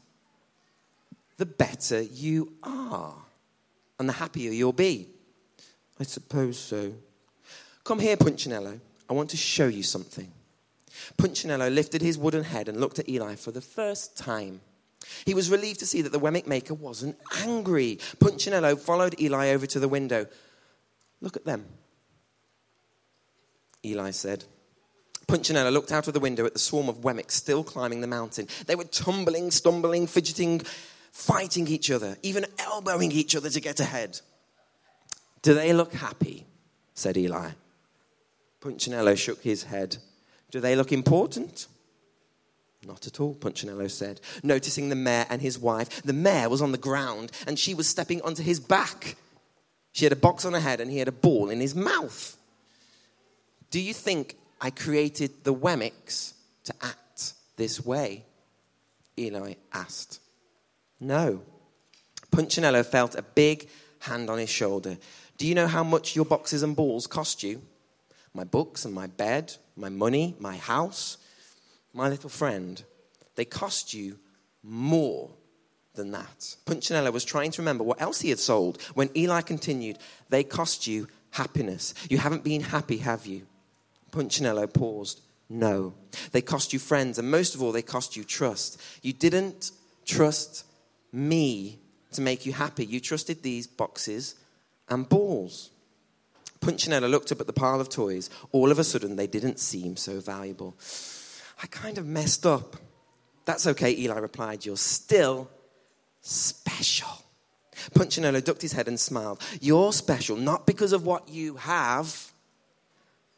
the 1.37 1.45
better 1.45 2.01
you 2.01 2.53
are, 2.63 3.15
and 3.99 4.09
the 4.09 4.13
happier 4.13 4.51
you'll 4.51 4.73
be. 4.73 5.07
I 5.99 6.03
suppose 6.03 6.57
so. 6.57 6.93
Come 7.83 7.99
here, 7.99 8.15
Punchinello. 8.15 8.79
I 9.09 9.13
want 9.13 9.29
to 9.31 9.37
show 9.37 9.67
you 9.67 9.83
something. 9.83 10.31
Punchinello 11.17 11.73
lifted 11.73 12.01
his 12.01 12.17
wooden 12.17 12.43
head 12.43 12.69
and 12.69 12.79
looked 12.79 12.99
at 12.99 13.09
Eli 13.09 13.35
for 13.35 13.51
the 13.51 13.61
first 13.61 14.17
time. 14.17 14.61
He 15.25 15.33
was 15.33 15.49
relieved 15.49 15.79
to 15.79 15.85
see 15.85 16.01
that 16.01 16.11
the 16.11 16.19
Wemmick 16.19 16.47
maker 16.47 16.73
wasn't 16.73 17.17
angry. 17.41 17.99
Punchinello 18.19 18.79
followed 18.79 19.19
Eli 19.19 19.49
over 19.49 19.65
to 19.67 19.79
the 19.79 19.89
window. 19.89 20.27
Look 21.19 21.35
at 21.35 21.45
them, 21.45 21.65
Eli 23.85 24.11
said. 24.11 24.45
Punchinello 25.27 25.71
looked 25.71 25.91
out 25.91 26.07
of 26.07 26.13
the 26.13 26.19
window 26.19 26.45
at 26.45 26.53
the 26.53 26.59
swarm 26.59 26.89
of 26.89 27.01
Wemmicks 27.01 27.31
still 27.31 27.63
climbing 27.63 28.01
the 28.01 28.07
mountain. 28.07 28.47
They 28.65 28.75
were 28.75 28.83
tumbling, 28.83 29.51
stumbling, 29.51 30.07
fidgeting, 30.07 30.61
fighting 31.11 31.67
each 31.67 31.91
other, 31.91 32.17
even 32.23 32.45
elbowing 32.59 33.11
each 33.11 33.35
other 33.35 33.49
to 33.49 33.61
get 33.61 33.79
ahead. 33.79 34.19
Do 35.41 35.53
they 35.53 35.73
look 35.73 35.93
happy? 35.93 36.45
said 36.93 37.17
Eli. 37.17 37.51
Punchinello 38.63 39.17
shook 39.17 39.43
his 39.43 39.63
head. 39.63 39.97
Do 40.49 40.61
they 40.61 40.75
look 40.75 40.93
important? 40.93 41.67
Not 42.85 43.07
at 43.07 43.19
all, 43.19 43.35
Punchinello 43.35 43.89
said, 43.89 44.21
noticing 44.41 44.87
the 44.87 44.95
mayor 44.95 45.25
and 45.29 45.41
his 45.41 45.59
wife. 45.59 46.01
The 46.03 46.13
mayor 46.13 46.47
was 46.47 46.61
on 46.61 46.71
the 46.71 46.77
ground 46.77 47.31
and 47.45 47.59
she 47.59 47.73
was 47.73 47.89
stepping 47.89 48.21
onto 48.21 48.41
his 48.41 48.61
back. 48.61 49.17
She 49.91 50.05
had 50.05 50.13
a 50.13 50.17
box 50.17 50.45
on 50.45 50.53
her 50.53 50.61
head 50.61 50.79
and 50.79 50.89
he 50.89 50.99
had 50.99 51.09
a 51.09 51.13
ball 51.13 51.49
in 51.49 51.59
his 51.59 51.75
mouth. 51.75 52.37
Do 53.69 53.81
you 53.81 53.93
think 53.93 54.37
I 54.61 54.69
created 54.69 55.43
the 55.43 55.53
Wemmicks 55.53 56.33
to 56.63 56.73
act 56.81 57.33
this 57.57 57.85
way? 57.85 58.23
Eli 59.17 59.55
asked. 59.73 60.19
No. 60.99 61.41
Punchinello 62.31 62.83
felt 62.83 63.15
a 63.15 63.23
big 63.23 63.67
hand 63.99 64.29
on 64.29 64.39
his 64.39 64.49
shoulder. 64.49 64.97
Do 65.37 65.47
you 65.47 65.53
know 65.53 65.67
how 65.67 65.83
much 65.83 66.15
your 66.15 66.25
boxes 66.25 66.63
and 66.63 66.75
balls 66.75 67.07
cost 67.07 67.43
you? 67.43 67.61
My 68.33 68.43
books 68.43 68.85
and 68.85 68.93
my 68.93 69.07
bed, 69.07 69.55
my 69.75 69.89
money, 69.89 70.35
my 70.39 70.57
house, 70.57 71.17
my 71.93 72.09
little 72.09 72.29
friend, 72.29 72.83
they 73.35 73.45
cost 73.45 73.93
you 73.93 74.17
more 74.63 75.29
than 75.95 76.11
that. 76.11 76.55
Punchinello 76.65 77.11
was 77.11 77.25
trying 77.25 77.51
to 77.51 77.61
remember 77.61 77.83
what 77.83 78.01
else 78.01 78.21
he 78.21 78.29
had 78.29 78.39
sold 78.39 78.81
when 78.93 79.15
Eli 79.15 79.41
continued, 79.41 79.97
They 80.29 80.43
cost 80.43 80.87
you 80.87 81.07
happiness. 81.31 81.93
You 82.09 82.17
haven't 82.17 82.43
been 82.43 82.61
happy, 82.61 82.97
have 82.97 83.25
you? 83.25 83.45
Punchinello 84.11 84.71
paused. 84.71 85.21
No. 85.49 85.93
They 86.31 86.41
cost 86.41 86.73
you 86.73 86.79
friends, 86.79 87.19
and 87.19 87.29
most 87.29 87.53
of 87.53 87.61
all, 87.61 87.71
they 87.71 87.81
cost 87.81 88.15
you 88.15 88.23
trust. 88.23 88.81
You 89.01 89.13
didn't 89.13 89.71
trust 90.05 90.65
me 91.11 91.79
to 92.13 92.21
make 92.21 92.45
you 92.45 92.53
happy. 92.53 92.85
You 92.85 92.99
trusted 92.99 93.43
these 93.43 93.67
boxes 93.67 94.35
and 94.89 95.07
balls. 95.07 95.69
Punchinello 96.63 97.09
looked 97.09 97.31
up 97.31 97.41
at 97.41 97.47
the 97.47 97.53
pile 97.53 97.81
of 97.81 97.89
toys. 97.89 98.29
All 98.53 98.71
of 98.71 98.79
a 98.79 98.85
sudden, 98.85 99.17
they 99.17 99.27
didn't 99.27 99.59
seem 99.59 99.97
so 99.97 100.21
valuable. 100.21 100.75
I 101.61 101.67
kind 101.67 101.97
of 101.97 102.05
messed 102.05 102.45
up. 102.45 102.77
That's 103.43 103.67
okay, 103.67 103.93
Eli 103.97 104.17
replied. 104.17 104.65
You're 104.65 104.77
still 104.77 105.49
special. 106.21 107.09
Punchinello 107.93 108.41
ducked 108.41 108.61
his 108.61 108.71
head 108.71 108.87
and 108.87 108.97
smiled. 108.97 109.41
You're 109.59 109.91
special 109.91 110.37
not 110.37 110.65
because 110.65 110.93
of 110.93 111.05
what 111.05 111.27
you 111.27 111.57
have, 111.57 112.31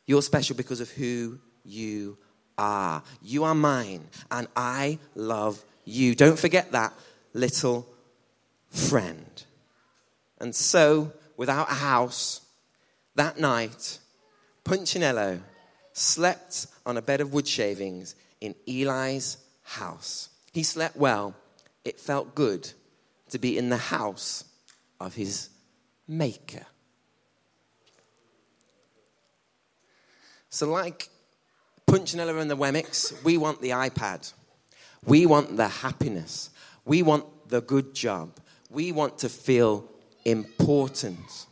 you're 0.05 0.21
special 0.21 0.55
because 0.55 0.79
of 0.79 0.91
who 0.91 1.39
you 1.63 2.19
are. 2.59 3.01
You 3.23 3.43
are 3.45 3.55
mine, 3.55 4.07
and 4.29 4.47
I 4.55 4.99
love 5.15 5.63
you. 5.83 6.13
Don't 6.13 6.37
forget 6.37 6.73
that, 6.73 6.93
little 7.33 7.87
friend. 8.69 9.43
And 10.39 10.53
so, 10.53 11.11
without 11.37 11.71
a 11.71 11.75
house, 11.75 12.44
that 13.15 13.39
night, 13.39 13.99
Punchinello 14.63 15.41
slept 15.93 16.67
on 16.85 16.97
a 16.97 17.01
bed 17.01 17.21
of 17.21 17.33
wood 17.33 17.47
shavings 17.47 18.15
in 18.41 18.55
Eli's 18.67 19.37
house. 19.63 20.29
He 20.53 20.63
slept 20.63 20.95
well. 20.95 21.35
It 21.83 21.99
felt 21.99 22.35
good 22.35 22.71
to 23.29 23.39
be 23.39 23.57
in 23.57 23.69
the 23.69 23.77
house 23.77 24.43
of 24.99 25.15
his 25.15 25.49
maker. 26.07 26.65
So, 30.49 30.69
like 30.69 31.09
Punchinello 31.87 32.39
and 32.39 32.49
the 32.49 32.57
Wemmicks, 32.57 33.23
we 33.23 33.37
want 33.37 33.61
the 33.61 33.71
iPad. 33.71 34.31
We 35.05 35.25
want 35.25 35.57
the 35.57 35.67
happiness. 35.67 36.49
We 36.85 37.03
want 37.03 37.25
the 37.49 37.61
good 37.61 37.93
job. 37.93 38.39
We 38.69 38.91
want 38.91 39.19
to 39.19 39.29
feel 39.29 39.85
important. 40.23 41.45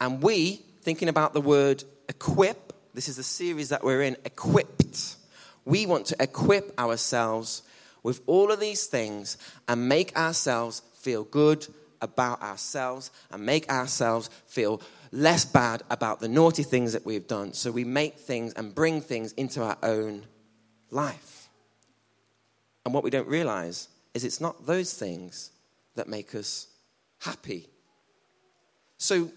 And 0.00 0.22
we, 0.22 0.62
thinking 0.82 1.08
about 1.08 1.32
the 1.32 1.40
word 1.40 1.84
equip, 2.08 2.72
this 2.94 3.08
is 3.08 3.16
the 3.16 3.22
series 3.22 3.68
that 3.68 3.84
we're 3.84 4.02
in, 4.02 4.16
equipped. 4.24 5.16
We 5.64 5.86
want 5.86 6.06
to 6.06 6.16
equip 6.20 6.78
ourselves 6.78 7.62
with 8.02 8.20
all 8.26 8.50
of 8.50 8.60
these 8.60 8.86
things 8.86 9.36
and 9.68 9.88
make 9.88 10.16
ourselves 10.16 10.82
feel 10.94 11.24
good 11.24 11.66
about 12.00 12.42
ourselves 12.42 13.10
and 13.30 13.44
make 13.44 13.70
ourselves 13.70 14.30
feel 14.46 14.80
less 15.12 15.44
bad 15.44 15.82
about 15.90 16.20
the 16.20 16.28
naughty 16.28 16.62
things 16.62 16.92
that 16.92 17.04
we've 17.04 17.26
done. 17.26 17.52
So 17.52 17.70
we 17.70 17.84
make 17.84 18.18
things 18.18 18.52
and 18.54 18.74
bring 18.74 19.00
things 19.00 19.32
into 19.32 19.62
our 19.62 19.76
own 19.82 20.24
life. 20.90 21.48
And 22.84 22.94
what 22.94 23.04
we 23.04 23.10
don't 23.10 23.28
realize 23.28 23.88
is 24.14 24.24
it's 24.24 24.40
not 24.40 24.66
those 24.66 24.94
things 24.94 25.50
that 25.94 26.08
make 26.08 26.34
us 26.34 26.68
happy. 27.20 27.68
So, 28.96 29.30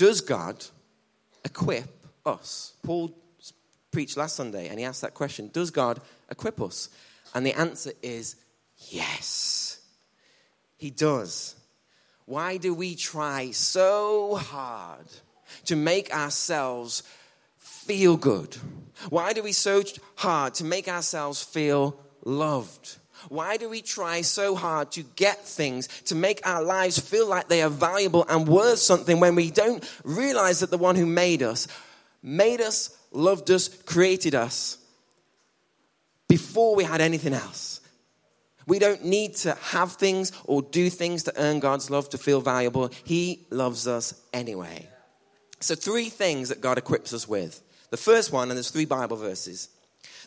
does 0.00 0.22
God 0.22 0.64
equip 1.44 1.84
us? 2.24 2.72
Paul 2.82 3.14
preached 3.90 4.16
last 4.16 4.34
Sunday 4.34 4.68
and 4.68 4.78
he 4.78 4.86
asked 4.86 5.02
that 5.02 5.12
question 5.12 5.50
Does 5.52 5.70
God 5.70 6.00
equip 6.30 6.58
us? 6.62 6.88
And 7.34 7.44
the 7.44 7.52
answer 7.52 7.92
is 8.00 8.36
yes, 8.88 9.78
he 10.78 10.88
does. 10.88 11.54
Why 12.24 12.56
do 12.56 12.72
we 12.72 12.94
try 12.94 13.50
so 13.50 14.36
hard 14.36 15.04
to 15.66 15.76
make 15.76 16.10
ourselves 16.14 17.02
feel 17.58 18.16
good? 18.16 18.56
Why 19.10 19.34
do 19.34 19.42
we 19.42 19.52
so 19.52 19.82
hard 20.14 20.54
to 20.54 20.64
make 20.64 20.88
ourselves 20.88 21.42
feel 21.42 22.00
loved? 22.24 22.96
Why 23.28 23.56
do 23.56 23.68
we 23.68 23.82
try 23.82 24.22
so 24.22 24.54
hard 24.54 24.92
to 24.92 25.02
get 25.02 25.44
things, 25.46 25.88
to 26.06 26.14
make 26.14 26.46
our 26.46 26.62
lives 26.62 26.98
feel 26.98 27.28
like 27.28 27.48
they 27.48 27.62
are 27.62 27.70
valuable 27.70 28.24
and 28.28 28.48
worth 28.48 28.78
something 28.78 29.20
when 29.20 29.34
we 29.34 29.50
don't 29.50 29.88
realize 30.04 30.60
that 30.60 30.70
the 30.70 30.78
one 30.78 30.96
who 30.96 31.06
made 31.06 31.42
us, 31.42 31.68
made 32.22 32.60
us, 32.60 32.96
loved 33.12 33.50
us, 33.50 33.68
created 33.68 34.34
us 34.34 34.78
before 36.28 36.74
we 36.76 36.84
had 36.84 37.00
anything 37.00 37.34
else? 37.34 37.80
We 38.66 38.78
don't 38.78 39.04
need 39.04 39.34
to 39.36 39.54
have 39.54 39.92
things 39.92 40.30
or 40.44 40.62
do 40.62 40.90
things 40.90 41.24
to 41.24 41.32
earn 41.36 41.58
God's 41.60 41.90
love 41.90 42.08
to 42.10 42.18
feel 42.18 42.40
valuable. 42.40 42.90
He 43.04 43.46
loves 43.50 43.88
us 43.88 44.14
anyway. 44.32 44.86
So, 45.58 45.74
three 45.74 46.08
things 46.08 46.50
that 46.50 46.60
God 46.60 46.78
equips 46.78 47.12
us 47.12 47.26
with. 47.28 47.60
The 47.90 47.96
first 47.96 48.32
one, 48.32 48.48
and 48.48 48.56
there's 48.56 48.70
three 48.70 48.84
Bible 48.84 49.16
verses. 49.16 49.68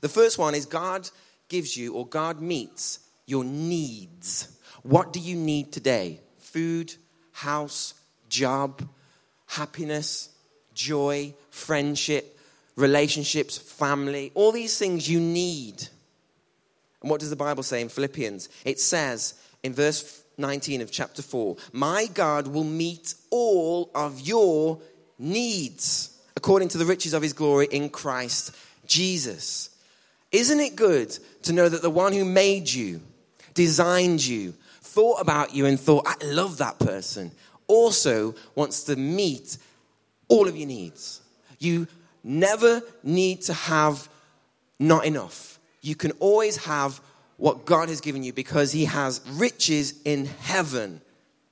The 0.02 0.10
first 0.10 0.38
one 0.38 0.54
is 0.54 0.66
God 0.66 1.10
gives 1.54 1.78
you 1.78 1.94
or 1.94 2.08
God 2.08 2.42
meets 2.42 2.98
your 3.28 3.44
needs. 3.44 4.58
What 4.82 5.14
do 5.14 5.20
you 5.20 5.36
need 5.36 5.72
today? 5.72 6.20
Food, 6.40 6.96
house, 7.32 7.94
job, 8.28 8.82
happiness, 9.46 10.30
joy, 10.74 11.36
friendship, 11.52 12.40
relationships, 12.76 13.60
family, 13.60 14.32
all 14.34 14.52
these 14.52 14.80
things 14.80 15.08
you 15.08 15.20
need. 15.20 15.88
And 17.04 17.12
what 17.12 17.20
does 17.20 17.30
the 17.30 17.36
Bible 17.36 17.62
say 17.62 17.82
in 17.82 17.90
Philippians? 17.90 18.50
It 18.66 18.80
says 18.80 19.36
in 19.62 19.74
verse 19.74 20.24
19 20.40 20.82
of 20.82 20.92
chapter 20.92 21.22
4 21.22 21.56
My 21.72 22.08
God 22.16 22.48
will 22.48 22.64
meet 22.64 23.14
all 23.30 23.92
of 23.94 24.22
your 24.22 24.82
needs 25.20 26.18
according 26.36 26.70
to 26.70 26.80
the 26.80 26.86
riches 26.86 27.14
of 27.14 27.22
his 27.22 27.34
glory 27.34 27.68
in 27.70 27.90
Christ 27.90 28.56
Jesus. 28.88 29.70
Isn't 30.34 30.60
it 30.60 30.76
good 30.76 31.18
to 31.44 31.54
know 31.54 31.70
that 31.70 31.84
the 31.84 31.92
one 31.92 32.12
who 32.12 32.26
made 32.26 32.68
you, 32.68 33.02
designed 33.54 34.26
you, 34.26 34.56
thought 34.82 35.22
about 35.22 35.54
you, 35.54 35.68
and 35.68 35.80
thought, 35.80 36.08
I 36.08 36.16
love 36.26 36.58
that 36.58 36.80
person, 36.80 37.32
also 37.68 38.34
wants 38.56 38.84
to 38.86 38.96
meet 38.96 39.60
all 40.28 40.48
of 40.48 40.58
your 40.58 40.68
needs? 40.68 41.22
You 41.60 41.88
never 42.24 42.82
need 43.04 43.42
to 43.44 43.54
have 43.54 44.10
not 44.80 45.06
enough. 45.06 45.60
You 45.82 45.96
can 45.96 46.12
always 46.14 46.66
have 46.66 47.00
what 47.38 47.66
God 47.66 47.90
has 47.90 48.02
given 48.02 48.24
you 48.24 48.34
because 48.34 48.72
He 48.72 48.86
has 48.86 49.22
riches 49.30 50.02
in 50.04 50.26
heaven. 50.26 51.02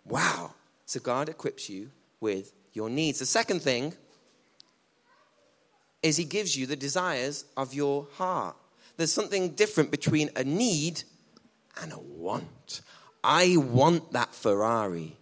Wow. 0.06 0.56
So 0.88 0.99
God 0.99 1.29
equips 1.29 1.69
you 1.69 1.91
with 2.19 2.51
your 2.73 2.89
needs. 2.89 3.19
The 3.19 3.27
second 3.27 3.62
thing 3.62 3.93
is 6.01 6.17
He 6.17 6.23
gives 6.23 6.58
you 6.58 6.65
the 6.65 6.75
desires 6.75 7.45
of 7.56 7.75
your 7.75 8.08
heart. 8.13 8.56
There's 9.01 9.11
something 9.11 9.55
different 9.55 9.89
between 9.89 10.29
a 10.35 10.43
need 10.43 11.01
and 11.81 11.91
a 11.91 11.97
want. 11.97 12.81
I 13.23 13.57
want 13.57 14.11
that 14.11 14.35
Ferrari. 14.35 15.17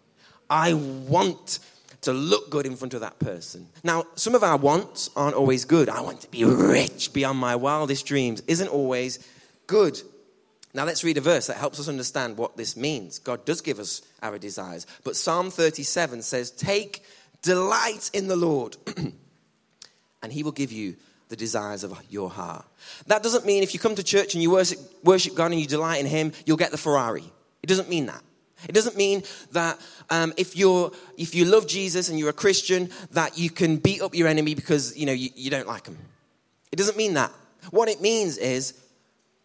I 0.50 0.74
want 0.74 1.60
to 2.02 2.12
look 2.12 2.50
good 2.50 2.66
in 2.66 2.76
front 2.76 2.94
of 2.94 3.00
that 3.00 3.20
person. 3.20 3.70
Now, 3.82 4.04
some 4.16 4.36
of 4.36 4.44
our 4.44 4.58
wants 4.58 5.10
aren't 5.16 5.38
always 5.38 5.64
good. 5.64 5.88
I 5.88 6.02
want 6.02 6.20
to 6.20 6.28
be 6.30 6.44
rich 6.44 7.14
beyond 7.14 7.40
my 7.40 7.56
wildest 7.56 8.06
dreams 8.06 8.44
isn't 8.48 8.68
always 8.68 9.26
good. 9.66 9.98
Now, 10.74 10.84
let's 10.84 11.06
read 11.06 11.16
a 11.16 11.22
verse 11.22 11.48
that 11.48 11.56
helps 11.56 11.80
us 11.80 11.88
understand 11.88 12.36
what 12.36 12.58
this 12.58 12.76
means. 12.76 13.20
God 13.20 13.46
does 13.46 13.62
give 13.62 13.80
us 13.80 14.02
our 14.22 14.38
desires, 14.38 14.88
but 15.06 15.16
Psalm 15.16 15.52
37 15.52 16.22
says, 16.22 16.52
Take 16.52 17.02
delight 17.42 18.12
in 18.14 18.28
the 18.28 18.36
Lord, 18.36 18.76
and 20.22 20.34
he 20.34 20.44
will 20.44 20.52
give 20.52 20.74
you 20.74 20.98
the 21.30 21.36
desires 21.36 21.84
of 21.84 21.98
your 22.10 22.30
heart. 22.30 22.66
That 23.08 23.24
doesn't 23.24 23.46
mean 23.46 23.64
if 23.64 23.74
you 23.74 23.80
come 23.80 23.96
to 23.96 24.04
church 24.04 24.34
and 24.34 24.44
you 24.44 24.52
worship, 24.52 24.80
worship 25.04 25.36
God 25.36 25.52
and 25.52 25.62
you 25.62 25.68
delight 25.68 26.02
in 26.02 26.08
Him, 26.08 26.34
you'll 26.46 26.58
get 26.58 26.72
the 26.72 26.78
Ferrari. 26.78 27.24
It 27.64 27.68
doesn't 27.68 27.90
mean 27.90 28.08
that. 28.08 28.22
It 28.68 28.74
doesn't 28.74 28.98
mean 28.98 29.24
that 29.52 29.80
um, 30.10 30.34
if 30.36 30.58
you're 30.58 30.92
if 31.18 31.34
you 31.34 31.46
love 31.46 31.66
Jesus 31.66 32.10
and 32.10 32.20
you're 32.20 32.30
a 32.30 32.34
Christian 32.34 32.90
that 33.12 33.38
you 33.38 33.50
can 33.50 33.78
beat 33.78 34.02
up 34.02 34.14
your 34.14 34.28
enemy 34.28 34.54
because 34.54 34.98
you 34.98 35.06
know 35.06 35.14
you, 35.14 35.30
you 35.36 35.50
don't 35.50 35.68
like 35.68 35.86
him. 35.88 35.98
It 36.72 36.76
doesn't 36.76 36.98
mean 36.98 37.14
that. 37.14 37.32
What 37.72 37.88
it 37.88 38.02
means 38.02 38.38
is 38.38 38.74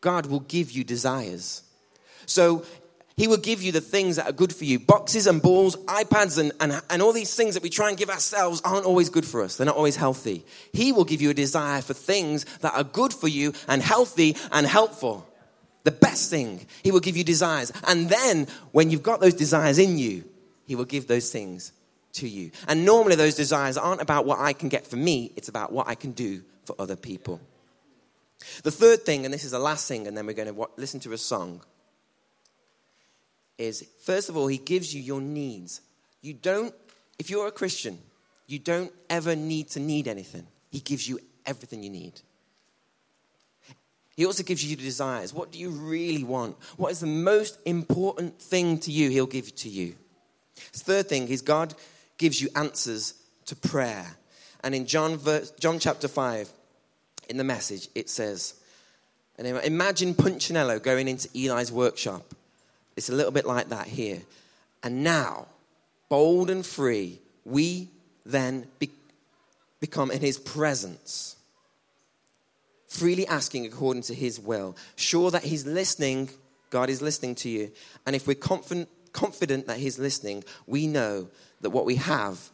God 0.01 0.27
will 0.27 0.41
give 0.41 0.73
you 0.73 0.83
desires. 0.83 1.63
So 2.27 2.65
he 3.17 3.29
will 3.29 3.37
give 3.37 3.63
you 3.63 3.71
the 3.71 3.81
things 3.81 4.17
that 4.17 4.29
are 4.29 4.33
good 4.33 4.53
for 4.53 4.65
you. 4.65 4.81
Boxes 4.81 5.29
and 5.29 5.41
balls, 5.41 5.77
iPads, 5.77 6.37
and, 6.37 6.53
and, 6.59 6.83
and 6.91 7.01
all 7.01 7.13
these 7.13 7.35
things 7.35 7.55
that 7.55 7.63
we 7.63 7.71
try 7.71 7.89
and 7.89 7.97
give 7.97 8.11
ourselves 8.11 8.61
aren't 8.65 8.87
always 8.87 9.09
good 9.09 9.25
for 9.25 9.43
us. 9.43 9.57
They're 9.57 9.67
not 9.67 9.77
always 9.77 9.95
healthy. 9.95 10.45
He 10.73 10.91
will 10.91 11.05
give 11.05 11.23
you 11.23 11.31
a 11.31 11.35
desire 11.35 11.81
for 11.81 11.95
things 11.95 12.45
that 12.59 12.75
are 12.75 12.83
good 12.83 13.13
for 13.13 13.29
you 13.29 13.53
and 13.69 13.81
healthy 13.81 14.37
and 14.51 14.67
helpful. 14.67 15.29
The 15.85 15.93
best 15.93 16.29
thing. 16.29 16.67
He 16.83 16.91
will 16.91 17.01
give 17.01 17.17
you 17.17 17.23
desires. 17.23 17.71
And 17.87 18.09
then, 18.09 18.49
when 18.73 18.91
you've 18.91 19.03
got 19.03 19.21
those 19.21 19.35
desires 19.35 19.79
in 19.79 19.97
you, 19.97 20.25
He 20.67 20.75
will 20.75 20.85
give 20.85 21.07
those 21.07 21.31
things 21.31 21.73
to 22.15 22.29
you. 22.29 22.51
And 22.67 22.85
normally, 22.85 23.15
those 23.15 23.37
desires 23.37 23.77
aren't 23.77 24.01
about 24.01 24.27
what 24.27 24.41
I 24.41 24.55
can 24.55 24.69
get 24.69 24.87
for 24.89 24.97
me, 24.97 25.33
it's 25.37 25.49
about 25.49 25.71
what 25.73 25.87
I 25.87 25.95
can 25.95 26.13
do 26.13 26.43
for 26.65 26.75
other 26.81 26.97
people. 26.97 27.41
The 28.65 28.73
third 28.73 29.03
thing, 29.03 29.25
and 29.25 29.33
this 29.33 29.45
is 29.45 29.53
the 29.53 29.59
last 29.59 29.87
thing, 29.87 30.09
and 30.09 30.17
then 30.17 30.27
we're 30.27 30.33
going 30.33 30.53
to 30.53 30.69
listen 30.77 30.99
to 31.01 31.13
a 31.13 31.19
song 31.19 31.61
is 33.59 33.87
first 34.03 34.29
of 34.29 34.37
all, 34.37 34.47
he 34.47 34.59
gives 34.59 34.95
you 34.95 35.01
your 35.01 35.21
needs. 35.21 35.81
You 36.23 36.35
don't, 36.35 36.75
if 37.19 37.31
you're 37.31 37.47
a 37.47 37.53
Christian, 37.53 37.99
you 38.47 38.59
don't 38.59 38.93
ever 39.09 39.37
need 39.37 39.69
to 39.71 39.81
need 39.81 40.09
anything. 40.09 40.47
He 40.71 40.81
gives 40.81 41.09
you 41.09 41.21
everything 41.47 41.83
you 41.83 41.91
need. 41.91 42.21
He 44.17 44.27
also 44.27 44.43
gives 44.43 44.63
you 44.63 44.71
your 44.71 44.85
desires. 44.85 45.35
What 45.35 45.51
do 45.51 45.59
you 45.59 45.71
really 45.71 46.23
want? 46.23 46.57
What 46.77 46.93
is 46.93 47.01
the 47.01 47.07
most 47.07 47.59
important 47.65 48.39
thing 48.41 48.79
to 48.79 48.93
you? 48.93 49.11
He'll 49.11 49.27
give 49.27 49.55
to 49.57 49.69
you. 49.69 49.97
The 50.73 50.79
third 50.79 51.09
thing 51.09 51.29
is 51.29 51.43
God 51.43 51.75
gives 52.17 52.41
you 52.41 52.49
answers 52.55 53.15
to 53.47 53.57
prayer. 53.57 54.07
And 54.63 54.75
in 54.75 54.87
John, 54.87 55.19
John 55.59 55.79
chapter 55.79 56.09
5, 56.09 56.49
in 57.29 57.37
the 57.39 57.45
message, 57.45 57.89
it 57.95 58.09
says, 58.09 58.55
and 59.37 59.47
imagine 59.47 60.15
Punchinello 60.15 60.81
going 60.81 61.09
into 61.09 61.29
Eli's 61.35 61.73
workshop 61.73 62.35
it's 62.97 63.09
a 63.09 63.15
little 63.15 63.33
bit 63.33 63.47
like 63.47 63.69
that 63.71 63.87
here. 63.87 64.23
And 64.83 65.03
now, 65.03 65.47
bold 66.09 66.51
and 66.51 66.65
free, 66.65 67.21
we 67.45 67.89
then 68.25 68.67
be- 68.79 68.91
become 69.81 70.11
in 70.11 70.21
his 70.21 70.39
presence, 70.39 71.37
freely 72.89 73.27
asking 73.27 73.67
according 73.67 74.03
to 74.03 74.15
his 74.15 74.39
will, 74.39 74.77
sure 74.97 75.31
that 75.31 75.45
he's 75.45 75.67
listening, 75.67 76.31
God 76.71 76.91
is 76.91 77.03
listening 77.03 77.35
to 77.37 77.49
you. 77.49 77.71
And 78.07 78.15
if 78.15 78.27
we're 78.27 78.35
confident, 78.35 78.89
confident 79.13 79.67
that 79.67 79.79
he's 79.79 79.99
listening, 79.99 80.45
we 80.67 80.87
know 80.87 81.29
that 81.61 81.71
what 81.71 81.87
we 81.87 81.97
have 81.97 82.51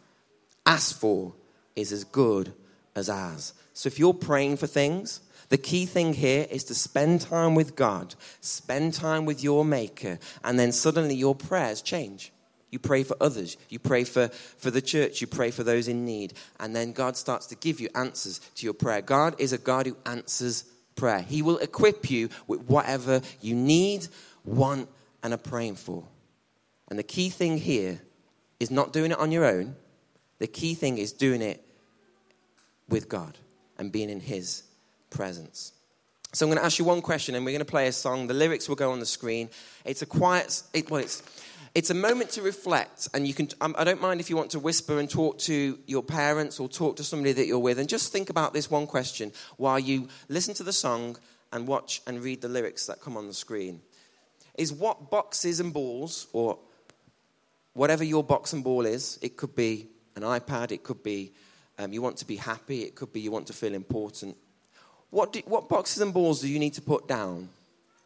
asked 0.66 1.00
for 1.00 1.32
is 1.76 1.92
as 1.92 2.04
good 2.04 2.52
as 2.94 3.08
ours. 3.08 3.54
So 3.74 3.86
if 3.86 3.98
you're 3.98 4.14
praying 4.14 4.58
for 4.58 4.66
things, 4.66 5.20
the 5.50 5.58
key 5.58 5.84
thing 5.84 6.14
here 6.14 6.46
is 6.48 6.64
to 6.64 6.74
spend 6.76 7.20
time 7.20 7.56
with 7.56 7.74
God, 7.74 8.14
spend 8.40 8.94
time 8.94 9.26
with 9.26 9.42
your 9.42 9.64
Maker, 9.64 10.18
and 10.44 10.58
then 10.58 10.70
suddenly 10.70 11.16
your 11.16 11.34
prayers 11.34 11.82
change. 11.82 12.32
You 12.70 12.78
pray 12.78 13.02
for 13.02 13.16
others, 13.20 13.56
you 13.68 13.80
pray 13.80 14.04
for, 14.04 14.28
for 14.28 14.70
the 14.70 14.80
church, 14.80 15.20
you 15.20 15.26
pray 15.26 15.50
for 15.50 15.64
those 15.64 15.88
in 15.88 16.04
need, 16.04 16.34
and 16.60 16.74
then 16.74 16.92
God 16.92 17.16
starts 17.16 17.48
to 17.48 17.56
give 17.56 17.80
you 17.80 17.88
answers 17.96 18.38
to 18.54 18.64
your 18.64 18.74
prayer. 18.74 19.02
God 19.02 19.40
is 19.40 19.52
a 19.52 19.58
God 19.58 19.86
who 19.86 19.96
answers 20.06 20.62
prayer. 20.94 21.22
He 21.22 21.42
will 21.42 21.58
equip 21.58 22.08
you 22.08 22.28
with 22.46 22.62
whatever 22.68 23.20
you 23.40 23.56
need, 23.56 24.06
want, 24.44 24.88
and 25.24 25.34
are 25.34 25.38
praying 25.38 25.74
for. 25.74 26.04
And 26.88 26.96
the 26.96 27.02
key 27.02 27.28
thing 27.28 27.58
here 27.58 28.00
is 28.60 28.70
not 28.70 28.92
doing 28.92 29.10
it 29.10 29.18
on 29.18 29.32
your 29.32 29.44
own. 29.44 29.74
The 30.38 30.46
key 30.46 30.74
thing 30.74 30.98
is 30.98 31.12
doing 31.12 31.42
it 31.42 31.60
with 32.88 33.08
God 33.08 33.36
and 33.78 33.90
being 33.90 34.10
in 34.10 34.20
His 34.20 34.62
presence. 35.10 35.72
So 36.32 36.46
I'm 36.46 36.50
going 36.50 36.60
to 36.60 36.64
ask 36.64 36.78
you 36.78 36.84
one 36.84 37.02
question, 37.02 37.34
and 37.34 37.44
we're 37.44 37.50
going 37.50 37.58
to 37.58 37.64
play 37.64 37.88
a 37.88 37.92
song. 37.92 38.28
The 38.28 38.34
lyrics 38.34 38.68
will 38.68 38.76
go 38.76 38.92
on 38.92 39.00
the 39.00 39.06
screen. 39.06 39.50
It's 39.84 40.02
a 40.02 40.06
quiet. 40.06 40.62
It, 40.72 40.88
well, 40.88 41.00
it's 41.00 41.22
it's 41.74 41.90
a 41.90 41.94
moment 41.94 42.30
to 42.30 42.42
reflect, 42.42 43.08
and 43.14 43.26
you 43.26 43.34
can. 43.34 43.48
Um, 43.60 43.74
I 43.76 43.84
don't 43.84 44.00
mind 44.00 44.20
if 44.20 44.30
you 44.30 44.36
want 44.36 44.50
to 44.52 44.60
whisper 44.60 44.98
and 45.00 45.10
talk 45.10 45.38
to 45.40 45.78
your 45.86 46.02
parents 46.02 46.60
or 46.60 46.68
talk 46.68 46.96
to 46.96 47.04
somebody 47.04 47.32
that 47.32 47.46
you're 47.46 47.58
with, 47.58 47.78
and 47.78 47.88
just 47.88 48.12
think 48.12 48.30
about 48.30 48.52
this 48.52 48.70
one 48.70 48.86
question 48.86 49.32
while 49.56 49.78
you 49.78 50.08
listen 50.28 50.54
to 50.54 50.62
the 50.62 50.72
song 50.72 51.16
and 51.52 51.66
watch 51.66 52.00
and 52.06 52.22
read 52.22 52.42
the 52.42 52.48
lyrics 52.48 52.86
that 52.86 53.00
come 53.00 53.16
on 53.16 53.26
the 53.26 53.34
screen. 53.34 53.80
Is 54.56 54.72
what 54.72 55.10
boxes 55.10 55.58
and 55.58 55.72
balls, 55.72 56.28
or 56.32 56.58
whatever 57.72 58.04
your 58.04 58.22
box 58.22 58.52
and 58.52 58.62
ball 58.62 58.86
is, 58.86 59.18
it 59.22 59.36
could 59.36 59.54
be 59.54 59.88
an 60.16 60.22
iPad, 60.22 60.70
it 60.70 60.82
could 60.82 61.02
be 61.02 61.32
um, 61.78 61.92
you 61.92 62.02
want 62.02 62.18
to 62.18 62.26
be 62.26 62.36
happy, 62.36 62.82
it 62.82 62.94
could 62.94 63.12
be 63.12 63.20
you 63.20 63.30
want 63.30 63.46
to 63.46 63.52
feel 63.52 63.74
important. 63.74 64.36
What, 65.10 65.32
do, 65.32 65.42
what 65.46 65.68
boxes 65.68 66.02
and 66.02 66.14
balls 66.14 66.40
do 66.40 66.48
you 66.48 66.58
need 66.58 66.74
to 66.74 66.82
put 66.82 67.08
down 67.08 67.48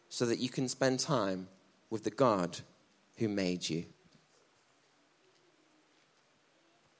so 0.09 0.27
that 0.27 0.39
you 0.39 0.49
can 0.49 0.69
spend 0.69 1.01
time 1.01 1.49
with 1.91 2.05
the 2.05 2.11
God 2.11 2.59
who 3.17 3.29
made 3.29 3.69
you? 3.69 3.85